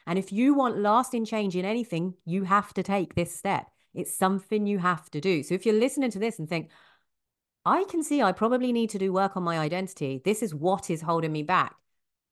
And 0.07 0.19
if 0.19 0.33
you 0.33 0.55
want 0.55 0.79
lasting 0.79 1.27
change 1.27 1.55
in 1.55 1.65
anything, 1.65 2.15
you 2.25 2.45
have 2.45 2.73
to 2.75 2.83
take 2.83 3.15
this 3.15 3.35
step. 3.35 3.67
It's 3.95 4.17
something 4.17 4.67
you 4.67 4.79
have 4.79 5.11
to 5.11 5.21
do. 5.21 5.43
So 5.43 5.55
if 5.55 5.67
you're 5.67 5.75
listening 5.75 6.11
to 6.13 6.19
this 6.19 6.39
and 6.39 6.49
think, 6.49 6.71
I 7.65 7.85
can 7.85 8.03
see 8.03 8.23
I 8.23 8.33
probably 8.33 8.73
need 8.73 8.91
to 8.91 8.99
do 8.99 9.13
work 9.13 9.37
on 9.37 9.45
my 9.45 9.59
identity, 9.59 10.21
this 10.25 10.43
is 10.43 10.55
what 10.55 10.91
is 10.91 11.03
holding 11.03 11.31
me 11.31 11.43
back. 11.43 11.77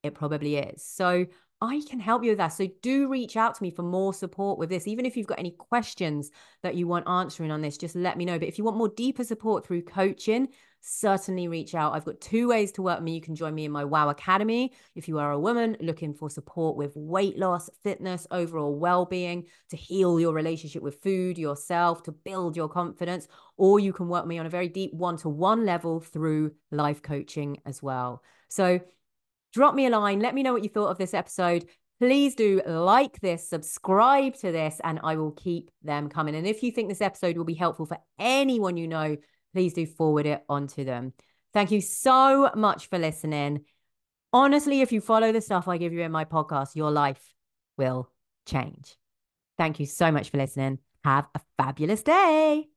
It 0.03 0.15
probably 0.15 0.57
is. 0.57 0.83
So 0.83 1.27
I 1.63 1.83
can 1.89 2.01
help 2.01 2.25
you 2.25 2.31
with 2.31 2.39
that. 2.39 2.49
So 2.49 2.69
do 2.81 3.09
reach 3.09 3.37
out 3.37 3.55
to 3.55 3.63
me 3.63 3.71
for 3.71 3.83
more 3.83 4.15
support 4.15 4.59
with 4.59 4.71
this. 4.71 4.89
Even 4.89 5.05
if 5.05 5.15
you've 5.15 5.27
got 5.27 5.39
any 5.39 5.51
questions 5.51 6.31
that 6.63 6.75
you 6.75 6.87
want 6.87 7.07
answering 7.07 7.51
on 7.51 7.61
this, 7.61 7.77
just 7.77 7.95
let 7.95 8.17
me 8.17 8.25
know. 8.25 8.39
But 8.39 8.49
if 8.49 8.57
you 8.57 8.65
want 8.65 8.79
more 8.79 8.89
deeper 8.89 9.25
support 9.25 9.67
through 9.67 9.83
coaching, 9.83 10.49
certainly 10.81 11.49
reach 11.49 11.75
out. 11.75 11.93
I've 11.93 12.07
got 12.07 12.19
two 12.19 12.49
ways 12.49 12.73
to 12.73 12.83
work 12.83 13.01
with 13.01 13.05
me. 13.05 13.15
You 13.15 13.21
can 13.21 13.35
join 13.35 13.55
me 13.55 13.67
in 13.67 13.73
my 13.73 13.85
WOW 13.85 14.09
Academy 14.09 14.73
if 14.95 15.07
you 15.07 15.19
are 15.19 15.33
a 15.33 15.39
woman 15.39 15.77
looking 15.81 16.15
for 16.15 16.31
support 16.31 16.79
with 16.79 16.97
weight 16.97 17.39
loss, 17.39 17.69
fitness, 17.83 18.27
overall 18.31 18.75
well 18.79 19.05
being, 19.05 19.45
to 19.69 19.77
heal 19.77 20.19
your 20.19 20.33
relationship 20.33 20.83
with 20.83 21.03
food, 21.03 21.37
yourself, 21.37 22.03
to 22.05 22.13
build 22.13 22.57
your 22.57 22.71
confidence. 22.71 23.29
Or 23.59 23.79
you 23.79 23.93
can 23.93 24.09
work 24.09 24.25
with 24.25 24.31
me 24.31 24.39
on 24.39 24.47
a 24.47 24.51
very 24.51 24.69
deep 24.69 24.95
one 24.95 25.19
to 25.19 25.29
one 25.29 25.67
level 25.67 26.01
through 26.01 26.53
life 26.71 27.03
coaching 27.03 27.59
as 27.67 27.83
well. 27.83 28.23
So 28.49 28.81
drop 29.53 29.75
me 29.75 29.87
a 29.87 29.91
line. 29.91 30.21
Let 30.21 30.35
me 30.35 30.43
know 30.43 30.53
what 30.53 30.65
you 30.65 30.71
thought 30.71 30.91
of 30.91 30.99
this 30.99 31.15
episode. 31.15 31.67
Please 32.01 32.35
do 32.35 32.63
like 32.65 33.21
this, 33.21 33.49
subscribe 33.49 34.35
to 34.37 34.51
this, 34.51 34.81
and 34.83 35.01
I 35.05 35.17
will 35.17 35.33
keep 35.33 35.71
them 35.83 36.09
coming. 36.09 36.35
And 36.35 36.47
if 36.47 36.63
you 36.63 36.73
think 36.73 36.89
this 36.89 37.03
episode 37.03 37.37
will 37.37 37.45
be 37.45 37.55
helpful 37.55 37.85
for 37.85 37.99
anyone 38.19 38.79
you 38.79 38.89
know, 38.89 39.19
please 39.53 39.75
do 39.75 39.85
forward 39.85 40.25
it 40.25 40.43
onto 40.49 40.85
them. 40.85 41.13
Thank 41.53 41.71
you 41.71 41.83
so 41.83 42.51
much 42.55 42.87
for 42.87 42.99
listening. 42.99 43.65
Honestly, 44.33 44.81
if 44.81 44.93
you 44.93 45.01
follow 45.01 45.33
the 45.33 45.41
stuff 45.41 45.69
I 45.69 45.77
give 45.77 45.93
you 45.93 46.01
in 46.01 46.13
my 46.13 46.25
podcast, 46.25 46.75
your 46.75 46.91
life 46.91 47.35
will 47.77 48.09
change. 48.47 48.97
Thank 49.59 49.79
you 49.81 49.87
so 49.87 50.11
much 50.11 50.31
for 50.31 50.39
listening. 50.39 50.79
Have 51.05 51.27
a 51.35 51.41
fabulous 51.59 52.03
day. 52.03 52.69